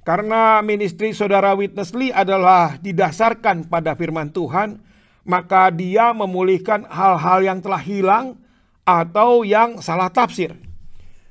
Karena 0.00 0.64
ministry 0.64 1.12
saudara 1.12 1.52
Witness 1.52 1.92
Lee 1.92 2.08
adalah 2.08 2.80
didasarkan 2.80 3.68
pada 3.68 3.92
firman 3.92 4.32
Tuhan, 4.32 4.80
maka 5.28 5.68
dia 5.68 6.16
memulihkan 6.16 6.88
hal-hal 6.88 7.44
yang 7.44 7.58
telah 7.60 7.82
hilang 7.84 8.40
atau 8.88 9.44
yang 9.44 9.84
salah 9.84 10.08
tafsir. 10.08 10.56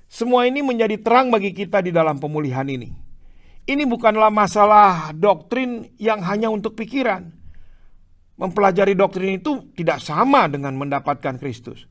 Semua 0.05 0.45
ini 0.45 0.61
menjadi 0.61 1.01
terang 1.01 1.33
bagi 1.33 1.53
kita 1.53 1.81
di 1.81 1.89
dalam 1.89 2.21
pemulihan 2.21 2.65
ini. 2.65 2.93
Ini 3.69 3.85
bukanlah 3.85 4.33
masalah 4.33 5.13
doktrin 5.13 5.93
yang 6.01 6.21
hanya 6.25 6.49
untuk 6.49 6.73
pikiran. 6.73 7.29
Mempelajari 8.37 8.97
doktrin 8.97 9.37
itu 9.37 9.69
tidak 9.77 10.01
sama 10.01 10.49
dengan 10.49 10.73
mendapatkan 10.73 11.37
Kristus. 11.37 11.85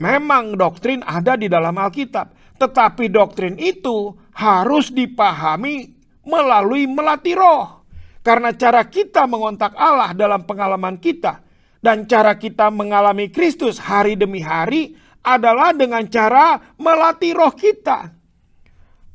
Memang 0.00 0.56
doktrin 0.56 1.04
ada 1.04 1.36
di 1.36 1.52
dalam 1.52 1.76
Alkitab, 1.76 2.32
tetapi 2.56 3.12
doktrin 3.12 3.60
itu 3.60 4.16
harus 4.32 4.88
dipahami 4.88 6.01
melalui 6.26 6.86
melatih 6.86 7.38
roh. 7.38 7.82
Karena 8.22 8.54
cara 8.54 8.86
kita 8.86 9.26
mengontak 9.26 9.74
Allah 9.74 10.14
dalam 10.14 10.46
pengalaman 10.46 10.94
kita 11.02 11.42
dan 11.82 12.06
cara 12.06 12.38
kita 12.38 12.70
mengalami 12.70 13.26
Kristus 13.34 13.82
hari 13.82 14.14
demi 14.14 14.38
hari 14.38 14.94
adalah 15.26 15.74
dengan 15.74 16.06
cara 16.06 16.58
melatih 16.78 17.34
roh 17.34 17.50
kita. 17.50 18.14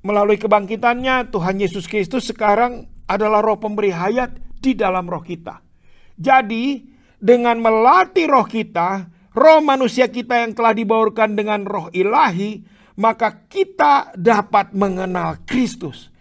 Melalui 0.03 0.35
kebangkitannya 0.35 1.31
Tuhan 1.31 1.55
Yesus 1.59 1.87
Kristus 1.87 2.27
sekarang 2.27 2.87
adalah 3.07 3.39
roh 3.39 3.55
pemberi 3.55 3.95
hayat 3.95 4.35
di 4.59 4.75
dalam 4.75 5.07
roh 5.07 5.23
kita. 5.23 5.63
Jadi 6.19 6.83
dengan 7.15 7.63
melatih 7.63 8.27
roh 8.27 8.43
kita, 8.43 9.07
roh 9.31 9.63
manusia 9.63 10.11
kita 10.11 10.43
yang 10.43 10.51
telah 10.51 10.75
dibaurkan 10.75 11.31
dengan 11.31 11.63
roh 11.63 11.87
ilahi, 11.95 12.59
maka 12.99 13.47
kita 13.47 14.11
dapat 14.19 14.75
mengenal 14.75 15.39
Kristus 15.47 16.11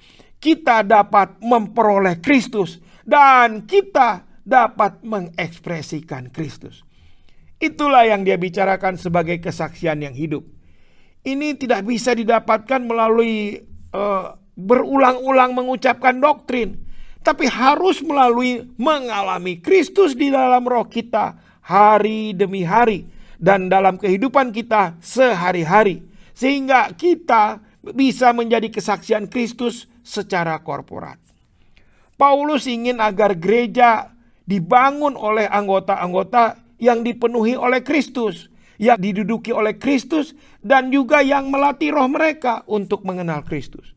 kita 0.40 0.84
dapat 0.86 1.40
memperoleh 1.40 2.20
Kristus 2.20 2.78
dan 3.06 3.64
kita 3.64 4.26
dapat 4.46 5.02
mengekspresikan 5.02 6.30
Kristus. 6.30 6.86
Itulah 7.56 8.04
yang 8.04 8.22
dia 8.22 8.36
bicarakan 8.36 9.00
sebagai 9.00 9.40
kesaksian 9.40 10.04
yang 10.04 10.12
hidup. 10.12 10.44
Ini 11.26 11.58
tidak 11.58 11.88
bisa 11.88 12.14
didapatkan 12.14 12.84
melalui 12.86 13.58
uh, 13.90 14.36
berulang-ulang 14.54 15.56
mengucapkan 15.56 16.22
doktrin, 16.22 16.78
tapi 17.26 17.50
harus 17.50 17.98
melalui 18.04 18.70
mengalami 18.78 19.58
Kristus 19.58 20.14
di 20.14 20.30
dalam 20.30 20.62
roh 20.62 20.86
kita 20.86 21.34
hari 21.66 22.30
demi 22.36 22.62
hari 22.62 23.08
dan 23.42 23.66
dalam 23.66 23.98
kehidupan 23.98 24.54
kita 24.54 24.94
sehari-hari, 25.02 26.06
sehingga 26.30 26.94
kita 26.94 27.58
bisa 27.96 28.30
menjadi 28.30 28.70
kesaksian 28.70 29.26
Kristus 29.26 29.90
secara 30.06 30.62
korporat. 30.62 31.18
Paulus 32.14 32.70
ingin 32.70 33.02
agar 33.02 33.34
gereja 33.34 34.14
dibangun 34.46 35.18
oleh 35.18 35.50
anggota-anggota 35.50 36.62
yang 36.78 37.02
dipenuhi 37.02 37.58
oleh 37.58 37.82
Kristus, 37.82 38.48
yang 38.78 38.96
diduduki 38.96 39.50
oleh 39.50 39.74
Kristus, 39.76 40.32
dan 40.62 40.94
juga 40.94 41.20
yang 41.20 41.50
melatih 41.50 41.92
roh 41.92 42.06
mereka 42.06 42.62
untuk 42.70 43.02
mengenal 43.02 43.42
Kristus. 43.42 43.92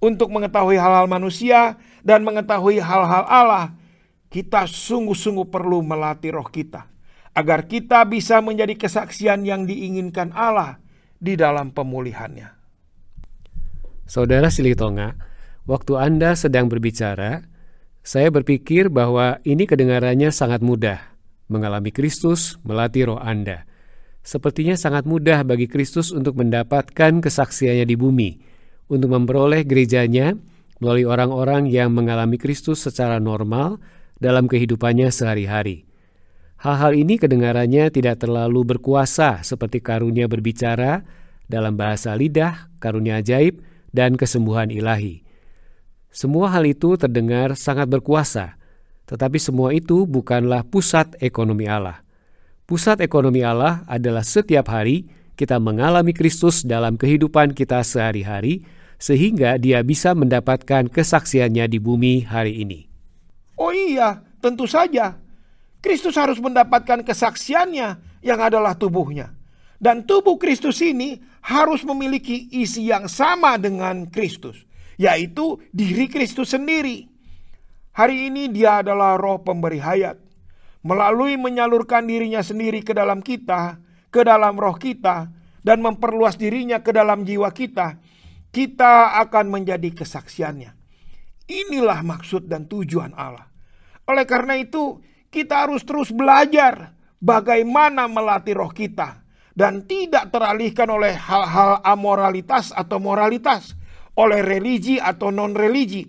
Untuk 0.00 0.32
mengetahui 0.32 0.80
hal-hal 0.80 1.04
manusia 1.10 1.76
dan 2.00 2.24
mengetahui 2.24 2.80
hal-hal 2.80 3.28
Allah, 3.28 3.76
kita 4.32 4.64
sungguh-sungguh 4.64 5.52
perlu 5.52 5.84
melatih 5.84 6.32
roh 6.32 6.48
kita 6.48 6.88
agar 7.36 7.68
kita 7.68 8.02
bisa 8.08 8.40
menjadi 8.40 8.74
kesaksian 8.78 9.44
yang 9.44 9.68
diinginkan 9.68 10.32
Allah 10.32 10.80
di 11.20 11.36
dalam 11.36 11.70
pemulihannya. 11.70 12.48
Saudara 14.08 14.50
Silitonga, 14.50 15.29
waktu 15.70 15.94
Anda 15.94 16.34
sedang 16.34 16.66
berbicara, 16.66 17.46
saya 18.02 18.34
berpikir 18.34 18.90
bahwa 18.90 19.38
ini 19.46 19.70
kedengarannya 19.70 20.34
sangat 20.34 20.66
mudah. 20.66 20.98
Mengalami 21.46 21.94
Kristus 21.94 22.58
melatih 22.66 23.14
roh 23.14 23.20
Anda. 23.22 23.70
Sepertinya 24.26 24.74
sangat 24.74 25.06
mudah 25.06 25.46
bagi 25.46 25.70
Kristus 25.70 26.10
untuk 26.10 26.34
mendapatkan 26.42 27.22
kesaksiannya 27.22 27.86
di 27.86 27.94
bumi, 27.94 28.30
untuk 28.90 29.14
memperoleh 29.14 29.62
gerejanya 29.62 30.34
melalui 30.82 31.06
orang-orang 31.06 31.70
yang 31.70 31.94
mengalami 31.94 32.34
Kristus 32.34 32.82
secara 32.82 33.22
normal 33.22 33.78
dalam 34.18 34.50
kehidupannya 34.50 35.08
sehari-hari. 35.14 35.86
Hal-hal 36.60 36.92
ini 36.92 37.16
kedengarannya 37.16 37.88
tidak 37.88 38.20
terlalu 38.20 38.76
berkuasa 38.76 39.40
seperti 39.40 39.80
karunia 39.80 40.28
berbicara 40.28 41.00
dalam 41.48 41.80
bahasa 41.80 42.12
lidah, 42.12 42.68
karunia 42.76 43.24
ajaib, 43.24 43.64
dan 43.96 44.20
kesembuhan 44.20 44.68
ilahi. 44.68 45.29
Semua 46.10 46.50
hal 46.50 46.66
itu 46.66 46.98
terdengar 46.98 47.54
sangat 47.54 47.86
berkuasa, 47.86 48.58
tetapi 49.06 49.38
semua 49.38 49.70
itu 49.70 50.10
bukanlah 50.10 50.66
pusat 50.66 51.14
ekonomi 51.22 51.70
Allah. 51.70 52.02
Pusat 52.66 53.06
ekonomi 53.06 53.46
Allah 53.46 53.86
adalah 53.86 54.26
setiap 54.26 54.74
hari 54.74 55.06
kita 55.38 55.62
mengalami 55.62 56.10
Kristus 56.10 56.66
dalam 56.66 56.98
kehidupan 56.98 57.54
kita 57.54 57.86
sehari-hari, 57.86 58.66
sehingga 58.98 59.54
Dia 59.54 59.86
bisa 59.86 60.10
mendapatkan 60.10 60.90
kesaksiannya 60.90 61.70
di 61.70 61.78
bumi 61.78 62.26
hari 62.26 62.58
ini. 62.58 62.90
Oh 63.54 63.70
iya, 63.70 64.18
tentu 64.42 64.66
saja. 64.66 65.14
Kristus 65.78 66.18
harus 66.18 66.42
mendapatkan 66.42 67.06
kesaksiannya 67.06 68.18
yang 68.26 68.40
adalah 68.42 68.74
tubuhnya. 68.74 69.30
Dan 69.78 70.04
tubuh 70.04 70.36
Kristus 70.36 70.82
ini 70.82 71.22
harus 71.40 71.86
memiliki 71.86 72.50
isi 72.52 72.90
yang 72.90 73.08
sama 73.08 73.56
dengan 73.56 74.10
Kristus 74.10 74.69
yaitu 75.00 75.56
diri 75.72 76.12
Kristus 76.12 76.52
sendiri. 76.52 77.08
Hari 77.96 78.28
ini 78.28 78.52
dia 78.52 78.84
adalah 78.84 79.16
roh 79.16 79.40
pemberi 79.40 79.80
hayat. 79.80 80.20
Melalui 80.84 81.40
menyalurkan 81.40 82.04
dirinya 82.04 82.44
sendiri 82.44 82.84
ke 82.84 82.92
dalam 82.92 83.24
kita, 83.24 83.80
ke 84.12 84.20
dalam 84.20 84.60
roh 84.60 84.76
kita, 84.76 85.32
dan 85.64 85.80
memperluas 85.80 86.36
dirinya 86.36 86.84
ke 86.84 86.92
dalam 86.92 87.24
jiwa 87.24 87.48
kita, 87.52 87.96
kita 88.52 89.16
akan 89.24 89.48
menjadi 89.48 89.88
kesaksiannya. 89.92 90.72
Inilah 91.48 92.00
maksud 92.04 92.48
dan 92.48 92.68
tujuan 92.68 93.16
Allah. 93.16 93.48
Oleh 94.08 94.24
karena 94.24 94.56
itu, 94.56 95.00
kita 95.28 95.68
harus 95.68 95.84
terus 95.84 96.12
belajar 96.12 96.96
bagaimana 97.20 98.08
melatih 98.08 98.56
roh 98.56 98.72
kita 98.72 99.20
dan 99.52 99.84
tidak 99.84 100.32
teralihkan 100.32 100.88
oleh 100.88 101.12
hal-hal 101.12 101.84
amoralitas 101.84 102.72
atau 102.72 102.96
moralitas 102.96 103.76
oleh 104.20 104.44
religi 104.44 105.00
atau 105.00 105.32
non-religi, 105.32 106.04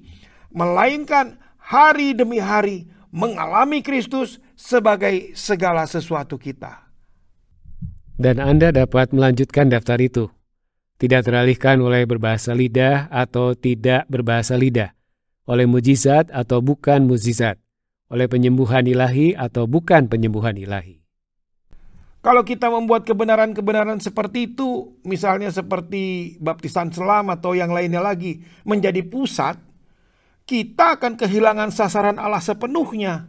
melainkan 0.52 1.40
hari 1.56 2.12
demi 2.12 2.44
hari 2.44 2.92
mengalami 3.16 3.80
Kristus 3.80 4.44
sebagai 4.60 5.32
segala 5.36 5.88
sesuatu 5.88 6.36
kita. 6.36 6.92
Dan 8.20 8.38
Anda 8.38 8.76
dapat 8.76 9.16
melanjutkan 9.16 9.72
daftar 9.72 9.98
itu. 9.98 10.28
Tidak 11.02 11.26
teralihkan 11.26 11.82
oleh 11.82 12.06
berbahasa 12.06 12.54
lidah 12.54 13.10
atau 13.10 13.58
tidak 13.58 14.06
berbahasa 14.06 14.54
lidah, 14.54 14.94
oleh 15.50 15.66
mujizat 15.66 16.30
atau 16.30 16.62
bukan 16.62 17.10
mujizat, 17.10 17.58
oleh 18.14 18.30
penyembuhan 18.30 18.86
ilahi 18.86 19.34
atau 19.34 19.66
bukan 19.66 20.06
penyembuhan 20.06 20.54
ilahi. 20.54 21.01
Kalau 22.22 22.46
kita 22.46 22.70
membuat 22.70 23.02
kebenaran-kebenaran 23.10 23.98
seperti 23.98 24.54
itu, 24.54 24.94
misalnya 25.02 25.50
seperti 25.50 26.38
baptisan 26.38 26.94
selam 26.94 27.34
atau 27.34 27.58
yang 27.58 27.74
lainnya 27.74 27.98
lagi, 27.98 28.46
menjadi 28.62 29.02
pusat, 29.02 29.58
kita 30.46 31.02
akan 31.02 31.18
kehilangan 31.18 31.74
sasaran 31.74 32.22
Allah 32.22 32.42
sepenuhnya. 32.42 33.26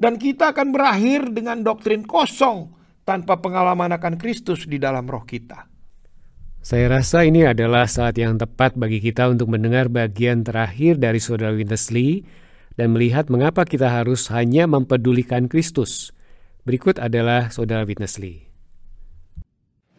Dan 0.00 0.16
kita 0.16 0.56
akan 0.56 0.72
berakhir 0.72 1.28
dengan 1.28 1.60
doktrin 1.60 2.08
kosong 2.08 2.72
tanpa 3.04 3.36
pengalaman 3.44 3.92
akan 3.92 4.16
Kristus 4.16 4.64
di 4.64 4.80
dalam 4.80 5.04
roh 5.04 5.28
kita. 5.28 5.68
Saya 6.64 6.88
rasa 6.88 7.28
ini 7.28 7.44
adalah 7.44 7.84
saat 7.84 8.16
yang 8.16 8.40
tepat 8.40 8.72
bagi 8.80 9.04
kita 9.04 9.28
untuk 9.28 9.52
mendengar 9.52 9.92
bagian 9.92 10.40
terakhir 10.40 10.96
dari 10.96 11.20
Saudara 11.20 11.52
Witness 11.52 11.92
Lee 11.92 12.24
dan 12.80 12.96
melihat 12.96 13.28
mengapa 13.28 13.68
kita 13.68 13.92
harus 13.92 14.32
hanya 14.32 14.64
mempedulikan 14.64 15.44
Kristus– 15.52 16.08
Berikut 16.60 17.00
adalah 17.00 17.48
Saudara 17.48 17.88
Witness 17.88 18.20
Lee. 18.20 18.44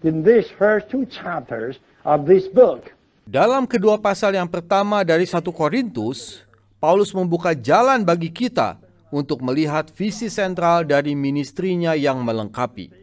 In 0.06 0.22
these 0.22 0.46
first 0.54 0.94
two 0.94 1.10
chapters 1.10 1.82
of 2.06 2.30
this 2.30 2.46
book, 2.50 2.94
dalam 3.26 3.66
kedua 3.66 3.98
pasal 3.98 4.38
yang 4.38 4.46
pertama 4.46 5.02
dari 5.02 5.26
satu 5.26 5.50
Korintus, 5.50 6.46
Paulus 6.78 7.14
membuka 7.18 7.58
jalan 7.58 8.06
bagi 8.06 8.30
kita 8.30 8.78
untuk 9.10 9.42
melihat 9.42 9.90
visi 9.94 10.30
sentral 10.30 10.86
dari 10.86 11.18
ministrinya 11.18 11.98
yang 11.98 12.22
melengkapi. 12.22 12.94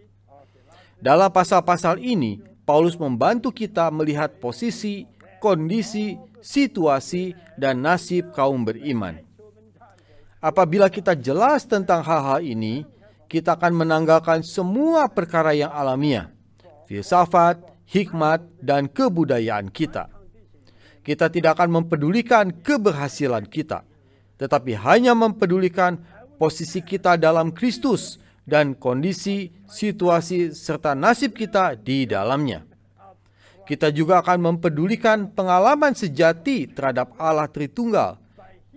Dalam 0.98 1.30
pasal-pasal 1.30 2.02
ini, 2.02 2.42
Paulus 2.62 2.98
membantu 2.98 3.54
kita 3.54 3.90
melihat 3.94 4.38
posisi, 4.42 5.06
kondisi, 5.38 6.18
situasi, 6.42 7.34
dan 7.54 7.82
nasib 7.82 8.34
kaum 8.34 8.66
beriman. 8.66 9.22
Apabila 10.38 10.86
kita 10.90 11.18
jelas 11.18 11.66
tentang 11.66 12.02
hal-hal 12.02 12.42
ini, 12.42 12.86
kita 13.28 13.60
akan 13.60 13.84
menanggalkan 13.84 14.40
semua 14.40 15.06
perkara 15.12 15.52
yang 15.52 15.68
alamiah, 15.68 16.32
filsafat, 16.88 17.60
hikmat, 17.84 18.40
dan 18.64 18.88
kebudayaan 18.88 19.68
kita. 19.68 20.08
Kita 21.04 21.28
tidak 21.28 21.60
akan 21.60 21.84
mempedulikan 21.84 22.48
keberhasilan 22.50 23.44
kita, 23.44 23.84
tetapi 24.40 24.76
hanya 24.80 25.12
mempedulikan 25.12 26.00
posisi 26.40 26.80
kita 26.80 27.20
dalam 27.20 27.52
Kristus 27.52 28.16
dan 28.48 28.72
kondisi, 28.72 29.52
situasi, 29.68 30.56
serta 30.56 30.96
nasib 30.96 31.36
kita 31.36 31.76
di 31.76 32.08
dalamnya. 32.08 32.64
Kita 33.68 33.92
juga 33.92 34.24
akan 34.24 34.56
mempedulikan 34.56 35.28
pengalaman 35.28 35.92
sejati 35.92 36.64
terhadap 36.72 37.12
Allah 37.20 37.52
Tritunggal 37.52 38.16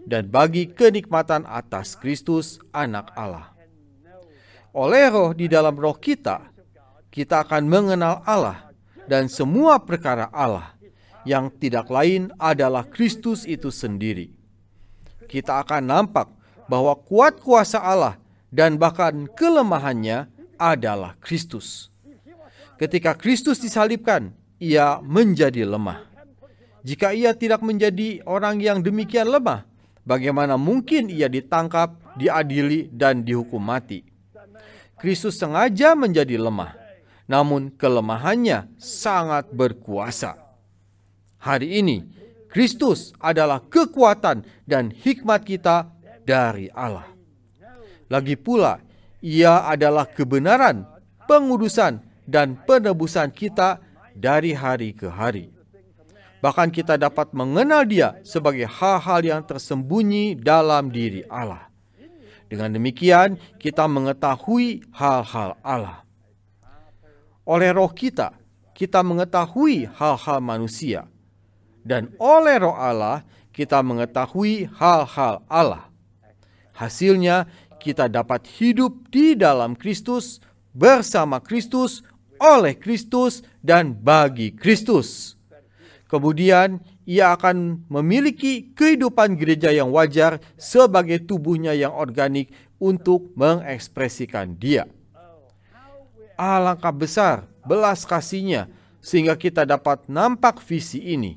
dan 0.04 0.28
bagi 0.28 0.68
kenikmatan 0.68 1.48
atas 1.48 1.96
Kristus, 1.96 2.60
Anak 2.76 3.16
Allah 3.16 3.51
oleh 4.72 5.12
roh 5.12 5.32
di 5.36 5.52
dalam 5.52 5.76
roh 5.76 5.96
kita, 5.96 6.48
kita 7.12 7.44
akan 7.44 7.68
mengenal 7.68 8.24
Allah 8.24 8.72
dan 9.08 9.28
semua 9.28 9.80
perkara 9.84 10.32
Allah 10.32 10.72
yang 11.28 11.52
tidak 11.52 11.92
lain 11.92 12.32
adalah 12.40 12.88
Kristus 12.88 13.44
itu 13.44 13.68
sendiri. 13.70 14.32
Kita 15.28 15.60
akan 15.64 15.84
nampak 15.84 16.28
bahwa 16.72 16.96
kuat 16.96 17.40
kuasa 17.44 17.84
Allah 17.84 18.16
dan 18.52 18.80
bahkan 18.80 19.28
kelemahannya 19.32 20.28
adalah 20.56 21.16
Kristus. 21.20 21.92
Ketika 22.80 23.14
Kristus 23.14 23.62
disalibkan, 23.62 24.34
ia 24.58 25.00
menjadi 25.02 25.68
lemah. 25.68 26.06
Jika 26.82 27.14
ia 27.14 27.38
tidak 27.38 27.62
menjadi 27.62 28.26
orang 28.26 28.58
yang 28.58 28.82
demikian 28.82 29.30
lemah, 29.30 29.70
bagaimana 30.02 30.58
mungkin 30.58 31.14
ia 31.14 31.30
ditangkap, 31.30 31.94
diadili, 32.18 32.90
dan 32.90 33.22
dihukum 33.22 33.62
mati? 33.62 34.11
Kristus 35.02 35.42
sengaja 35.42 35.98
menjadi 35.98 36.38
lemah, 36.38 36.78
namun 37.26 37.74
kelemahannya 37.74 38.70
sangat 38.78 39.50
berkuasa. 39.50 40.38
Hari 41.42 41.82
ini, 41.82 42.06
Kristus 42.54 43.10
adalah 43.18 43.66
kekuatan 43.66 44.46
dan 44.70 44.94
hikmat 44.94 45.42
kita 45.42 45.90
dari 46.22 46.70
Allah. 46.70 47.10
Lagi 48.14 48.38
pula, 48.38 48.78
Ia 49.26 49.66
adalah 49.66 50.06
kebenaran, 50.06 50.86
pengudusan, 51.26 52.06
dan 52.30 52.54
penebusan 52.62 53.34
kita 53.34 53.82
dari 54.14 54.54
hari 54.54 54.94
ke 54.94 55.10
hari. 55.10 55.50
Bahkan 56.46 56.70
kita 56.70 57.02
dapat 57.02 57.34
mengenal 57.34 57.90
dia 57.90 58.22
sebagai 58.22 58.70
hal-hal 58.70 59.22
yang 59.26 59.42
tersembunyi 59.42 60.38
dalam 60.38 60.94
diri 60.94 61.26
Allah. 61.26 61.71
Dengan 62.52 62.68
demikian, 62.76 63.40
kita 63.56 63.88
mengetahui 63.88 64.84
hal-hal 64.92 65.56
Allah. 65.64 66.04
Oleh 67.48 67.72
roh 67.72 67.88
kita, 67.88 68.36
kita 68.76 69.00
mengetahui 69.00 69.88
hal-hal 69.96 70.44
manusia. 70.44 71.08
Dan 71.80 72.12
oleh 72.20 72.60
roh 72.60 72.76
Allah, 72.76 73.24
kita 73.56 73.80
mengetahui 73.80 74.68
hal-hal 74.76 75.40
Allah. 75.48 75.88
Hasilnya, 76.76 77.48
kita 77.80 78.12
dapat 78.12 78.44
hidup 78.60 79.08
di 79.08 79.32
dalam 79.40 79.72
Kristus, 79.72 80.44
bersama 80.76 81.40
Kristus, 81.40 82.04
oleh 82.36 82.76
Kristus, 82.76 83.48
dan 83.64 83.96
bagi 83.96 84.52
Kristus. 84.52 85.40
Kemudian 86.12 86.84
ia 87.12 87.36
akan 87.36 87.84
memiliki 87.92 88.72
kehidupan 88.72 89.36
gereja 89.36 89.68
yang 89.76 89.92
wajar 89.92 90.40
sebagai 90.56 91.20
tubuhnya 91.20 91.76
yang 91.76 91.92
organik 91.92 92.56
untuk 92.80 93.36
mengekspresikan 93.36 94.56
dia. 94.56 94.88
Alangkah 96.40 96.96
besar 96.96 97.52
belas 97.68 98.08
kasihnya 98.08 98.72
sehingga 99.04 99.36
kita 99.36 99.68
dapat 99.68 100.08
nampak 100.08 100.64
visi 100.64 101.04
ini. 101.04 101.36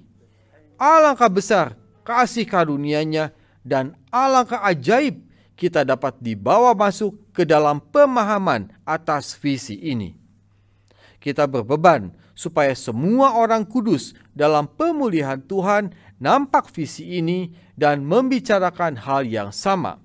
Alangkah 0.79 1.27
besar 1.27 1.67
kasih 2.07 2.47
karunianya 2.47 3.35
dan 3.67 3.99
alangkah 4.15 4.63
ajaib 4.63 5.27
kita 5.59 5.83
dapat 5.83 6.15
dibawa 6.23 6.71
masuk 6.71 7.19
ke 7.35 7.43
dalam 7.43 7.83
pemahaman 7.83 8.71
atas 8.87 9.35
visi 9.35 9.75
ini. 9.83 10.15
Kita 11.19 11.51
berbeban 11.51 12.15
supaya 12.35 12.75
semua 12.75 13.39
orang 13.39 13.63
kudus 13.63 14.13
dalam 14.35 14.67
pemulihan 14.67 15.39
Tuhan 15.39 15.95
nampak 16.19 16.71
visi 16.75 17.19
ini 17.19 17.55
dan 17.79 18.03
membicarakan 18.03 18.99
hal 18.99 19.27
yang 19.27 19.51
sama, 19.55 20.03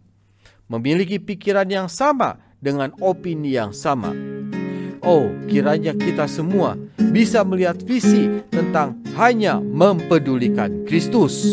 memiliki 0.69 1.17
pikiran 1.17 1.67
yang 1.69 1.89
sama 1.89 2.37
dengan 2.61 2.93
opini 3.01 3.53
yang 3.57 3.73
sama. 3.73 4.13
Oh, 4.99 5.31
kiranya 5.47 5.95
kita 5.95 6.27
semua 6.29 6.75
bisa 7.09 7.41
melihat 7.41 7.79
visi 7.81 8.43
tentang 8.51 8.99
hanya 9.15 9.57
mempedulikan 9.57 10.83
Kristus. 10.85 11.47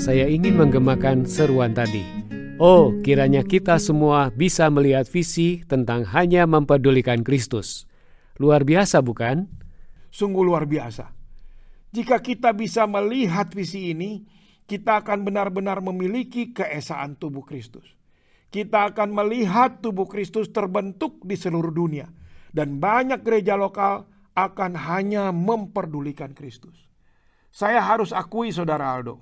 Saya 0.00 0.28
ingin 0.28 0.56
menggemakan 0.56 1.28
seruan 1.28 1.72
tadi. 1.76 2.23
Oh, 2.64 2.96
kiranya 3.04 3.44
kita 3.44 3.76
semua 3.76 4.32
bisa 4.32 4.72
melihat 4.72 5.04
visi 5.04 5.60
tentang 5.68 6.00
hanya 6.16 6.48
mempedulikan 6.48 7.20
Kristus. 7.20 7.84
Luar 8.40 8.64
biasa, 8.64 9.04
bukan? 9.04 9.44
Sungguh 10.08 10.40
luar 10.40 10.64
biasa. 10.64 11.12
Jika 11.92 12.24
kita 12.24 12.56
bisa 12.56 12.88
melihat 12.88 13.52
visi 13.52 13.92
ini, 13.92 14.24
kita 14.64 15.04
akan 15.04 15.28
benar-benar 15.28 15.84
memiliki 15.84 16.56
keesaan 16.56 17.20
tubuh 17.20 17.44
Kristus. 17.44 17.84
Kita 18.48 18.96
akan 18.96 19.12
melihat 19.12 19.84
tubuh 19.84 20.08
Kristus 20.08 20.48
terbentuk 20.48 21.20
di 21.20 21.36
seluruh 21.36 21.68
dunia, 21.68 22.08
dan 22.56 22.80
banyak 22.80 23.20
gereja 23.20 23.60
lokal 23.60 24.08
akan 24.32 24.72
hanya 24.88 25.36
memperdulikan 25.36 26.32
Kristus. 26.32 26.88
Saya 27.52 27.84
harus 27.84 28.08
akui, 28.16 28.56
Saudara 28.56 28.88
Aldo, 28.88 29.20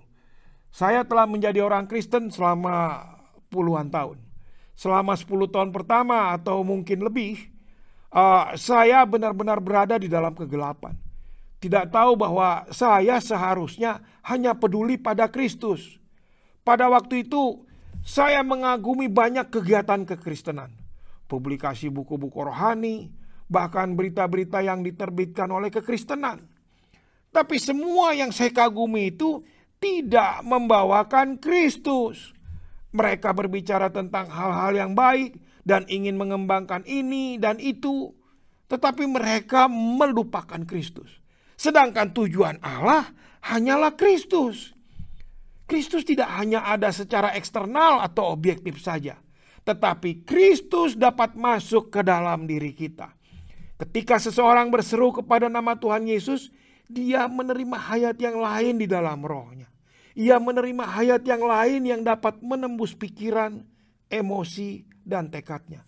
saya 0.70 1.02
telah 1.02 1.26
menjadi 1.26 1.58
orang 1.58 1.90
Kristen 1.90 2.30
selama 2.30 3.11
puluhan 3.52 3.92
tahun. 3.92 4.16
Selama 4.72 5.12
10 5.12 5.52
tahun 5.52 5.70
pertama 5.70 6.32
atau 6.32 6.64
mungkin 6.64 7.04
lebih, 7.04 7.52
uh, 8.08 8.56
saya 8.56 9.04
benar-benar 9.04 9.60
berada 9.60 10.00
di 10.00 10.08
dalam 10.08 10.32
kegelapan. 10.32 10.96
Tidak 11.60 11.92
tahu 11.92 12.18
bahwa 12.18 12.66
saya 12.72 13.20
seharusnya 13.22 14.02
hanya 14.26 14.56
peduli 14.56 14.98
pada 14.98 15.30
Kristus. 15.30 16.00
Pada 16.66 16.90
waktu 16.90 17.22
itu, 17.22 17.62
saya 18.02 18.42
mengagumi 18.42 19.06
banyak 19.06 19.46
kegiatan 19.52 20.02
kekristenan. 20.02 20.74
Publikasi 21.30 21.86
buku-buku 21.86 22.42
rohani, 22.42 23.14
bahkan 23.46 23.94
berita-berita 23.94 24.58
yang 24.64 24.82
diterbitkan 24.82 25.46
oleh 25.54 25.70
kekristenan. 25.70 26.42
Tapi 27.30 27.56
semua 27.62 28.12
yang 28.12 28.34
saya 28.34 28.50
kagumi 28.50 29.14
itu 29.14 29.40
tidak 29.78 30.42
membawakan 30.42 31.38
Kristus. 31.38 32.34
Mereka 32.92 33.32
berbicara 33.32 33.88
tentang 33.88 34.28
hal-hal 34.28 34.76
yang 34.76 34.92
baik 34.92 35.40
dan 35.64 35.88
ingin 35.88 36.20
mengembangkan 36.20 36.84
ini 36.84 37.40
dan 37.40 37.56
itu, 37.56 38.12
tetapi 38.68 39.08
mereka 39.08 39.64
melupakan 39.70 40.60
Kristus. 40.68 41.08
Sedangkan 41.56 42.12
tujuan 42.12 42.60
Allah 42.60 43.08
hanyalah 43.48 43.96
Kristus. 43.96 44.76
Kristus 45.64 46.04
tidak 46.04 46.28
hanya 46.36 46.68
ada 46.68 46.92
secara 46.92 47.32
eksternal 47.32 48.04
atau 48.04 48.28
objektif 48.28 48.76
saja, 48.76 49.16
tetapi 49.64 50.28
Kristus 50.28 50.92
dapat 50.92 51.32
masuk 51.32 51.88
ke 51.88 52.04
dalam 52.04 52.44
diri 52.44 52.76
kita. 52.76 53.08
Ketika 53.80 54.20
seseorang 54.20 54.68
berseru 54.68 55.16
kepada 55.16 55.48
nama 55.48 55.72
Tuhan 55.74 56.04
Yesus, 56.04 56.52
dia 56.92 57.24
menerima 57.24 57.78
hayat 57.88 58.20
yang 58.20 58.36
lain 58.36 58.76
di 58.76 58.84
dalam 58.84 59.24
rohnya. 59.24 59.71
Ia 60.12 60.36
menerima 60.36 60.84
hayat 60.84 61.22
yang 61.24 61.42
lain 61.44 61.80
yang 61.88 62.02
dapat 62.04 62.40
menembus 62.44 62.92
pikiran, 62.92 63.64
emosi, 64.12 64.84
dan 65.02 65.32
tekadnya. 65.32 65.82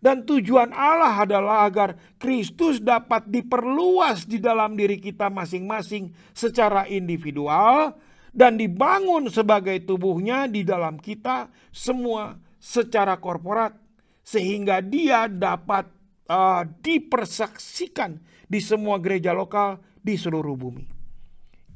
Dan 0.00 0.24
tujuan 0.24 0.72
Allah 0.72 1.12
adalah 1.12 1.68
agar 1.68 1.92
Kristus 2.16 2.80
dapat 2.80 3.28
diperluas 3.28 4.24
di 4.24 4.40
dalam 4.40 4.72
diri 4.72 4.96
kita 4.96 5.28
masing-masing 5.28 6.16
secara 6.32 6.88
individual 6.88 7.92
dan 8.32 8.56
dibangun 8.56 9.28
sebagai 9.28 9.76
tubuhnya 9.84 10.48
di 10.48 10.64
dalam 10.64 10.96
kita 10.96 11.52
semua 11.68 12.40
secara 12.56 13.20
korporat 13.20 13.76
sehingga 14.24 14.80
dia 14.80 15.28
dapat 15.28 15.84
uh, 16.32 16.64
dipersaksikan 16.80 18.16
di 18.48 18.60
semua 18.62 18.96
gereja 19.02 19.36
lokal 19.36 19.84
di 20.00 20.16
seluruh 20.16 20.56
bumi. 20.56 20.99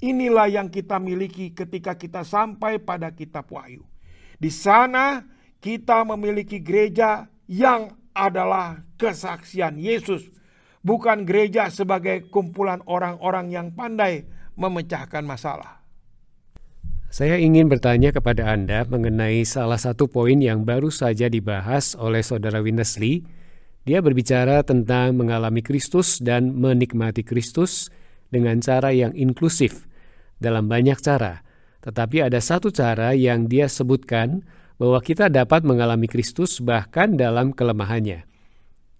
Inilah 0.05 0.53
yang 0.53 0.69
kita 0.69 1.01
miliki 1.01 1.57
ketika 1.57 1.97
kita 1.97 2.29
sampai 2.29 2.77
pada 2.77 3.09
kitab 3.17 3.49
Wahyu. 3.49 3.81
Di 4.37 4.53
sana 4.53 5.25
kita 5.65 6.05
memiliki 6.05 6.61
gereja 6.61 7.25
yang 7.49 7.97
adalah 8.13 8.85
kesaksian 9.01 9.81
Yesus, 9.81 10.29
bukan 10.85 11.25
gereja 11.25 11.73
sebagai 11.73 12.29
kumpulan 12.29 12.85
orang-orang 12.85 13.49
yang 13.49 13.73
pandai 13.73 14.29
memecahkan 14.61 15.25
masalah. 15.25 15.81
Saya 17.09 17.41
ingin 17.41 17.73
bertanya 17.73 18.13
kepada 18.13 18.53
Anda 18.53 18.85
mengenai 18.85 19.41
salah 19.49 19.81
satu 19.81 20.05
poin 20.05 20.37
yang 20.37 20.69
baru 20.69 20.93
saja 20.93 21.33
dibahas 21.33 21.97
oleh 21.97 22.21
Saudara 22.21 22.61
Winnesley. 22.61 23.25
Dia 23.89 24.05
berbicara 24.05 24.61
tentang 24.69 25.17
mengalami 25.17 25.65
Kristus 25.65 26.21
dan 26.21 26.53
menikmati 26.61 27.25
Kristus 27.25 27.89
dengan 28.29 28.61
cara 28.61 28.93
yang 28.93 29.17
inklusif 29.17 29.89
dalam 30.39 30.67
banyak 30.71 30.99
cara. 31.01 31.45
Tetapi 31.85 32.25
ada 32.25 32.41
satu 32.41 32.73
cara 32.73 33.13
yang 33.13 33.45
dia 33.45 33.69
sebutkan 33.69 34.41
bahwa 34.81 34.99
kita 34.99 35.31
dapat 35.31 35.63
mengalami 35.63 36.11
Kristus 36.11 36.59
bahkan 36.59 37.15
dalam 37.15 37.55
kelemahannya. 37.55 38.27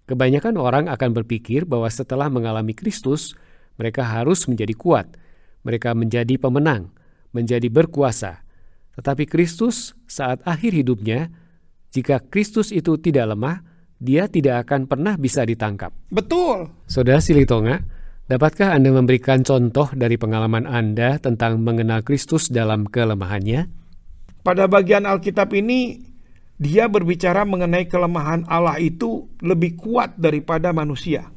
Kebanyakan 0.05 0.55
orang 0.61 0.85
akan 0.85 1.17
berpikir 1.17 1.65
bahwa 1.65 1.89
setelah 1.89 2.29
mengalami 2.29 2.77
Kristus, 2.77 3.33
mereka 3.75 4.05
harus 4.05 4.45
menjadi 4.45 4.71
kuat, 4.77 5.17
mereka 5.65 5.97
menjadi 5.97 6.37
pemenang, 6.37 6.93
menjadi 7.33 7.67
berkuasa. 7.73 8.45
Tetapi 8.95 9.25
Kristus 9.25 9.97
saat 10.05 10.45
akhir 10.45 10.77
hidupnya, 10.77 11.33
jika 11.89 12.21
Kristus 12.21 12.69
itu 12.69 13.01
tidak 13.01 13.33
lemah, 13.33 13.65
dia 13.97 14.29
tidak 14.29 14.69
akan 14.69 14.85
pernah 14.85 15.17
bisa 15.17 15.41
ditangkap. 15.41 15.89
Betul. 16.13 16.69
Saudara 16.85 17.17
Silitonga, 17.17 17.81
Dapatkah 18.25 18.73
Anda 18.73 18.89
memberikan 18.89 19.45
contoh 19.45 19.93
dari 19.93 20.17
pengalaman 20.17 20.65
Anda 20.65 21.21
tentang 21.21 21.61
mengenal 21.61 22.01
Kristus 22.01 22.49
dalam 22.49 22.89
kelemahannya? 22.89 23.69
Pada 24.41 24.65
bagian 24.65 25.05
Alkitab 25.05 25.53
ini, 25.53 26.01
dia 26.57 26.89
berbicara 26.89 27.45
mengenai 27.45 27.85
kelemahan 27.85 28.49
Allah 28.49 28.81
itu 28.81 29.29
lebih 29.45 29.77
kuat 29.77 30.17
daripada 30.17 30.73
manusia. 30.73 31.29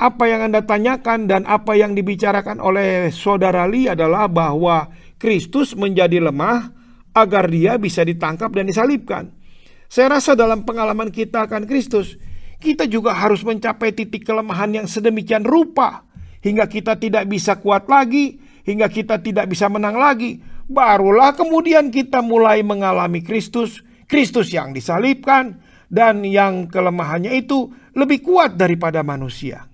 Apa 0.00 0.32
yang 0.32 0.48
Anda 0.48 0.64
tanyakan 0.64 1.28
dan 1.28 1.44
apa 1.44 1.76
yang 1.76 1.92
dibicarakan 1.92 2.56
oleh 2.64 3.12
saudara 3.12 3.68
Li 3.68 3.84
adalah 3.84 4.32
bahwa 4.32 4.88
Kristus 5.20 5.76
menjadi 5.76 6.24
lemah 6.24 6.72
agar 7.12 7.52
dia 7.52 7.76
bisa 7.76 8.00
ditangkap 8.00 8.48
dan 8.56 8.64
disalibkan. 8.64 9.28
Saya 9.92 10.16
rasa 10.16 10.32
dalam 10.32 10.64
pengalaman 10.64 11.12
kita 11.12 11.44
akan 11.44 11.68
Kristus, 11.68 12.16
kita 12.62 12.86
juga 12.86 13.10
harus 13.18 13.42
mencapai 13.42 13.90
titik 13.90 14.22
kelemahan 14.22 14.70
yang 14.70 14.86
sedemikian 14.86 15.42
rupa 15.42 16.06
hingga 16.46 16.70
kita 16.70 16.94
tidak 16.94 17.26
bisa 17.26 17.58
kuat 17.58 17.90
lagi, 17.90 18.38
hingga 18.62 18.86
kita 18.86 19.18
tidak 19.18 19.50
bisa 19.50 19.66
menang 19.66 19.98
lagi. 19.98 20.38
Barulah 20.70 21.34
kemudian 21.34 21.90
kita 21.90 22.22
mulai 22.22 22.62
mengalami 22.62 23.18
Kristus, 23.20 23.82
Kristus 24.06 24.54
yang 24.54 24.70
disalibkan 24.70 25.58
dan 25.90 26.22
yang 26.22 26.70
kelemahannya 26.70 27.34
itu 27.34 27.74
lebih 27.98 28.22
kuat 28.22 28.54
daripada 28.54 29.02
manusia. 29.02 29.66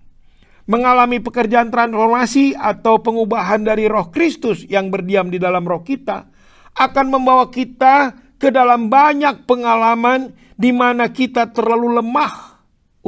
mengalami 0.69 1.17
pekerjaan 1.25 1.73
transformasi 1.73 2.53
atau 2.53 3.01
pengubahan 3.01 3.65
dari 3.65 3.89
roh 3.89 4.13
Kristus 4.13 4.69
yang 4.69 4.93
berdiam 4.93 5.33
di 5.33 5.41
dalam 5.41 5.65
roh 5.65 5.81
kita 5.81 6.29
akan 6.77 7.07
membawa 7.09 7.49
kita 7.49 8.13
ke 8.37 8.53
dalam 8.53 8.93
banyak 8.93 9.49
pengalaman 9.49 10.29
di 10.55 10.71
mana 10.71 11.09
kita 11.09 11.49
terlalu 11.57 11.99
lemah 12.05 12.48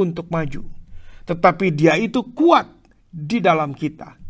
untuk 0.00 0.32
maju. 0.32 0.64
Tetapi 1.28 1.66
dia 1.70 1.94
itu 2.00 2.24
kuat 2.32 2.66
di 3.10 3.38
dalam 3.38 3.76
kita. 3.76 4.20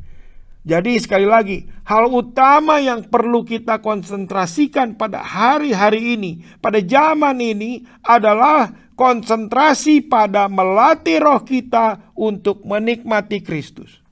Jadi 0.61 1.01
sekali 1.01 1.25
lagi, 1.25 1.65
hal 1.89 2.13
utama 2.13 2.77
yang 2.85 3.09
perlu 3.09 3.49
kita 3.49 3.81
konsentrasikan 3.81 4.93
pada 4.93 5.25
hari-hari 5.25 6.21
ini, 6.21 6.45
pada 6.61 6.85
zaman 6.85 7.41
ini 7.41 7.81
adalah 8.05 8.69
konsentrasi 8.93 10.05
pada 10.05 10.53
melatih 10.53 11.25
roh 11.25 11.41
kita 11.41 12.13
untuk 12.13 12.61
menikmati 12.69 13.41
Kristus. 13.41 14.05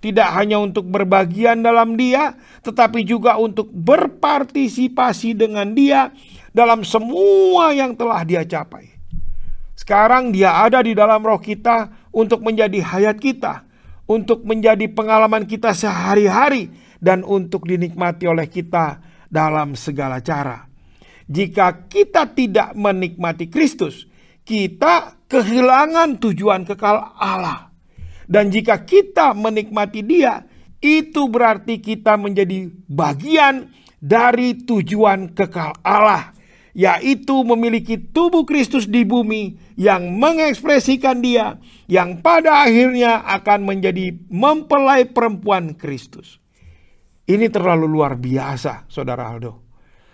Tidak 0.00 0.28
hanya 0.32 0.56
untuk 0.56 0.88
berbagian 0.88 1.60
dalam 1.60 2.00
dia, 2.00 2.32
tetapi 2.64 3.04
juga 3.04 3.36
untuk 3.36 3.68
berpartisipasi 3.68 5.36
dengan 5.36 5.76
dia 5.76 6.12
dalam 6.56 6.80
semua 6.80 7.76
yang 7.76 7.92
telah 7.92 8.24
dia 8.24 8.40
capai. 8.48 8.93
Sekarang 9.84 10.32
dia 10.32 10.64
ada 10.64 10.80
di 10.80 10.96
dalam 10.96 11.20
roh 11.20 11.36
kita 11.36 12.08
untuk 12.16 12.40
menjadi 12.40 12.80
hayat 12.80 13.20
kita, 13.20 13.68
untuk 14.08 14.40
menjadi 14.48 14.88
pengalaman 14.88 15.44
kita 15.44 15.76
sehari-hari 15.76 16.72
dan 17.04 17.20
untuk 17.20 17.68
dinikmati 17.68 18.24
oleh 18.24 18.48
kita 18.48 19.04
dalam 19.28 19.76
segala 19.76 20.24
cara. 20.24 20.64
Jika 21.28 21.84
kita 21.84 22.32
tidak 22.32 22.72
menikmati 22.72 23.52
Kristus, 23.52 24.08
kita 24.40 25.20
kehilangan 25.28 26.16
tujuan 26.16 26.64
kekal 26.64 27.20
Allah. 27.20 27.68
Dan 28.24 28.48
jika 28.48 28.88
kita 28.88 29.36
menikmati 29.36 30.00
Dia, 30.00 30.48
itu 30.80 31.28
berarti 31.28 31.80
kita 31.80 32.16
menjadi 32.16 32.72
bagian 32.88 33.68
dari 34.00 34.64
tujuan 34.64 35.32
kekal 35.32 35.76
Allah, 35.80 36.33
yaitu 36.74 37.46
memiliki 37.46 37.96
tubuh 37.96 38.42
Kristus 38.42 38.90
di 38.90 39.06
bumi 39.06 39.54
yang 39.78 40.18
mengekspresikan 40.18 41.22
Dia, 41.22 41.56
yang 41.86 42.18
pada 42.18 42.66
akhirnya 42.66 43.22
akan 43.22 43.62
menjadi 43.62 44.18
mempelai 44.26 45.06
perempuan 45.06 45.78
Kristus. 45.78 46.42
Ini 47.24 47.48
terlalu 47.48 47.88
luar 47.88 48.18
biasa, 48.18 48.84
Saudara 48.90 49.30
Aldo. 49.30 49.64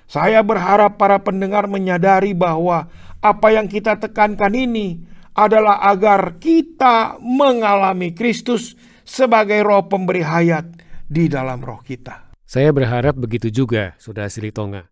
Saya 0.07 0.44
berharap 0.44 1.01
para 1.01 1.18
pendengar 1.25 1.66
menyadari 1.66 2.37
bahwa 2.37 2.87
apa 3.18 3.49
yang 3.51 3.66
kita 3.66 3.99
tekankan 3.99 4.53
ini 4.55 5.03
adalah 5.35 5.81
agar 5.87 6.38
kita 6.42 7.16
mengalami 7.23 8.12
Kristus 8.12 8.77
sebagai 9.07 9.62
roh 9.62 9.87
pemberi 9.87 10.23
hayat 10.23 10.66
di 11.07 11.27
dalam 11.31 11.62
roh 11.62 11.81
kita. 11.83 12.31
Saya 12.42 12.75
berharap 12.75 13.14
begitu 13.14 13.46
juga, 13.46 13.94
Saudara 14.03 14.27
Silitonga. 14.27 14.89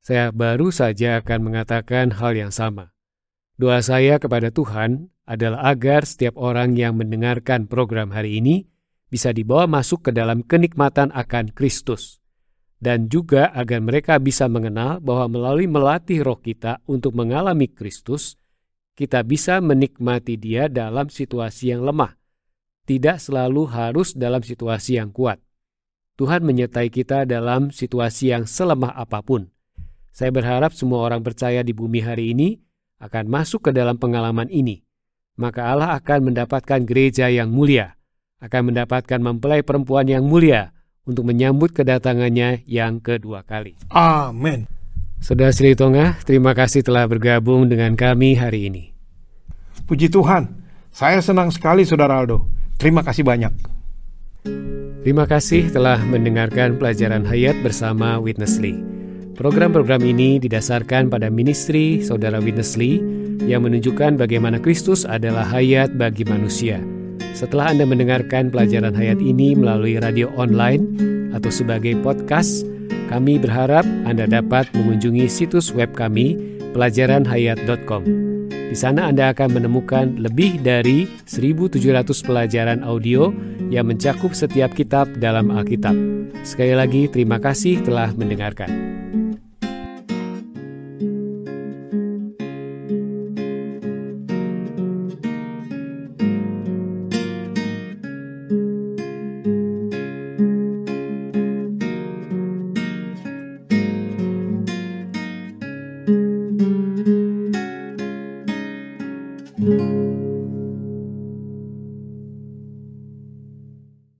Saya 0.00 0.32
baru 0.32 0.72
saja 0.72 1.20
akan 1.20 1.52
mengatakan 1.52 2.16
hal 2.16 2.32
yang 2.32 2.48
sama. 2.48 2.96
Doa 3.60 3.84
saya 3.84 4.16
kepada 4.16 4.48
Tuhan 4.48 5.12
adalah 5.28 5.68
agar 5.68 6.08
setiap 6.08 6.40
orang 6.40 6.72
yang 6.72 6.96
mendengarkan 6.96 7.68
program 7.68 8.08
hari 8.08 8.40
ini 8.40 8.64
bisa 9.12 9.36
dibawa 9.36 9.68
masuk 9.68 10.08
ke 10.08 10.10
dalam 10.16 10.40
kenikmatan 10.40 11.12
akan 11.12 11.52
Kristus. 11.52 12.16
Dan 12.80 13.12
juga 13.12 13.52
agar 13.52 13.84
mereka 13.84 14.16
bisa 14.16 14.48
mengenal 14.48 15.04
bahwa 15.04 15.28
melalui 15.28 15.68
melatih 15.68 16.24
roh 16.24 16.40
kita 16.40 16.80
untuk 16.88 17.12
mengalami 17.12 17.68
Kristus, 17.68 18.40
kita 18.96 19.20
bisa 19.20 19.60
menikmati 19.60 20.40
dia 20.40 20.72
dalam 20.72 21.12
situasi 21.12 21.76
yang 21.76 21.84
lemah, 21.84 22.16
tidak 22.88 23.20
selalu 23.20 23.68
harus 23.68 24.16
dalam 24.16 24.40
situasi 24.40 24.96
yang 24.96 25.12
kuat. 25.12 25.36
Tuhan 26.16 26.40
menyertai 26.40 26.88
kita 26.88 27.28
dalam 27.28 27.68
situasi 27.68 28.32
yang 28.32 28.48
selemah 28.48 28.96
apa 28.96 29.20
pun. 29.20 29.52
Saya 30.10 30.34
berharap 30.34 30.74
semua 30.74 31.06
orang 31.06 31.22
percaya 31.22 31.62
di 31.62 31.70
bumi 31.70 32.02
hari 32.02 32.34
ini 32.34 32.58
akan 33.00 33.30
masuk 33.30 33.68
ke 33.68 33.70
dalam 33.70 33.96
pengalaman 33.96 34.50
ini. 34.50 34.82
Maka 35.40 35.72
Allah 35.72 35.96
akan 35.96 36.30
mendapatkan 36.30 36.84
gereja 36.84 37.32
yang 37.32 37.48
mulia, 37.48 37.96
akan 38.44 38.74
mendapatkan 38.74 39.20
mempelai 39.22 39.64
perempuan 39.64 40.04
yang 40.04 40.26
mulia, 40.26 40.76
untuk 41.08 41.24
menyambut 41.26 41.72
kedatangannya 41.72 42.62
yang 42.68 43.00
kedua 43.00 43.42
kali. 43.42 43.74
Amin. 43.90 44.68
Saudara 45.20 45.52
Sri 45.52 45.76
Tonga, 45.76 46.16
terima 46.24 46.56
kasih 46.56 46.80
telah 46.80 47.04
bergabung 47.04 47.68
dengan 47.68 47.92
kami 47.96 48.36
hari 48.36 48.72
ini. 48.72 48.84
Puji 49.84 50.08
Tuhan, 50.08 50.48
saya 50.94 51.20
senang 51.20 51.52
sekali 51.52 51.84
Saudara 51.84 52.20
Aldo. 52.20 52.48
Terima 52.80 53.04
kasih 53.04 53.26
banyak. 53.26 53.52
Terima 55.00 55.24
kasih 55.24 55.68
telah 55.72 56.00
mendengarkan 56.04 56.76
pelajaran 56.76 57.24
hayat 57.24 57.56
bersama 57.60 58.20
Witness 58.20 58.60
Lee. 58.60 58.99
Program-program 59.40 60.04
ini 60.04 60.36
didasarkan 60.36 61.08
pada 61.08 61.32
ministry 61.32 62.04
Saudara 62.04 62.44
Witness 62.44 62.76
Lee 62.76 63.00
yang 63.48 63.64
menunjukkan 63.64 64.20
bagaimana 64.20 64.60
Kristus 64.60 65.08
adalah 65.08 65.48
hayat 65.48 65.96
bagi 65.96 66.28
manusia– 66.28 66.76
setelah 67.30 67.70
Anda 67.70 67.86
mendengarkan 67.86 68.50
pelajaran 68.50 68.92
hayat 68.92 69.22
ini 69.22 69.54
melalui 69.54 69.96
radio 70.02 70.28
online 70.34 70.82
atau 71.30 71.48
sebagai 71.48 71.94
podcast, 72.02 72.66
kami 73.06 73.38
berharap 73.38 73.86
Anda 74.04 74.26
dapat 74.26 74.66
mengunjungi 74.74 75.30
situs 75.30 75.70
web 75.70 75.94
kami 75.94 76.34
pelajaranhayat.com. 76.74 78.02
Di 78.50 78.76
sana 78.78 79.10
Anda 79.10 79.34
akan 79.34 79.56
menemukan 79.58 80.20
lebih 80.22 80.62
dari 80.62 81.06
1.700 81.26 81.80
pelajaran 82.22 82.86
audio 82.86 83.34
yang 83.70 83.90
mencakup 83.90 84.34
setiap 84.34 84.74
kitab 84.74 85.10
dalam 85.18 85.50
Alkitab. 85.50 85.94
Sekali 86.46 86.74
lagi, 86.74 87.10
terima 87.10 87.42
kasih 87.42 87.82
telah 87.82 88.14
mendengarkan. 88.14 89.00